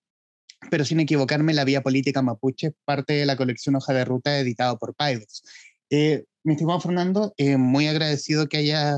[0.70, 4.78] pero sin equivocarme, La Vía Política Mapuche, parte de la colección Hoja de Ruta editado
[4.78, 5.44] por Paidos.
[5.90, 8.96] Eh, mi estimado Fernando, eh, muy agradecido que haya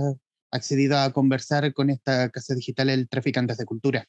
[0.52, 4.06] accedido a conversar con esta casa digital El Traficantes de Cultura.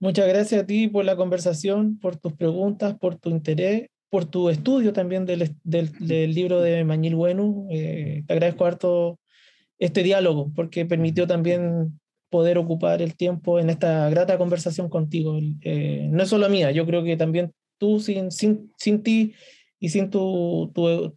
[0.00, 4.50] Muchas gracias a ti por la conversación, por tus preguntas, por tu interés, por tu
[4.50, 7.66] estudio también del, del, libro de Mañil Bueno.
[7.70, 9.18] Eh, te agradezco harto
[9.78, 15.38] este diálogo porque permitió también poder ocupar el tiempo en esta grata conversación contigo.
[15.62, 19.34] Eh, no es solo mía, yo creo que también tú sin, sin, sin ti
[19.84, 21.10] y sin tu, tu,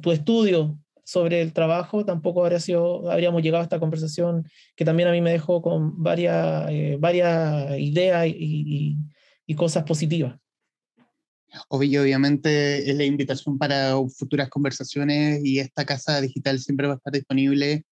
[0.00, 5.08] tu, estudio sobre el trabajo, tampoco habría sido, habríamos llegado a esta conversación que también
[5.08, 8.96] a mí me dejó con varias, eh, varias ideas y,
[9.44, 10.38] y, cosas positivas.
[11.68, 17.12] obviamente es la invitación para futuras conversaciones y esta casa digital siempre va a estar
[17.12, 17.84] disponible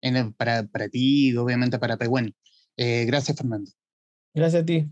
[0.00, 2.34] en para, para, ti y obviamente para Pehuen.
[2.78, 3.70] Eh, gracias, Fernando.
[4.32, 4.88] Gracias a ti.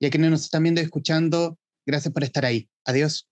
[0.00, 2.68] Y a quienes nos están viendo y escuchando, gracias por estar ahí.
[2.84, 3.31] Adiós.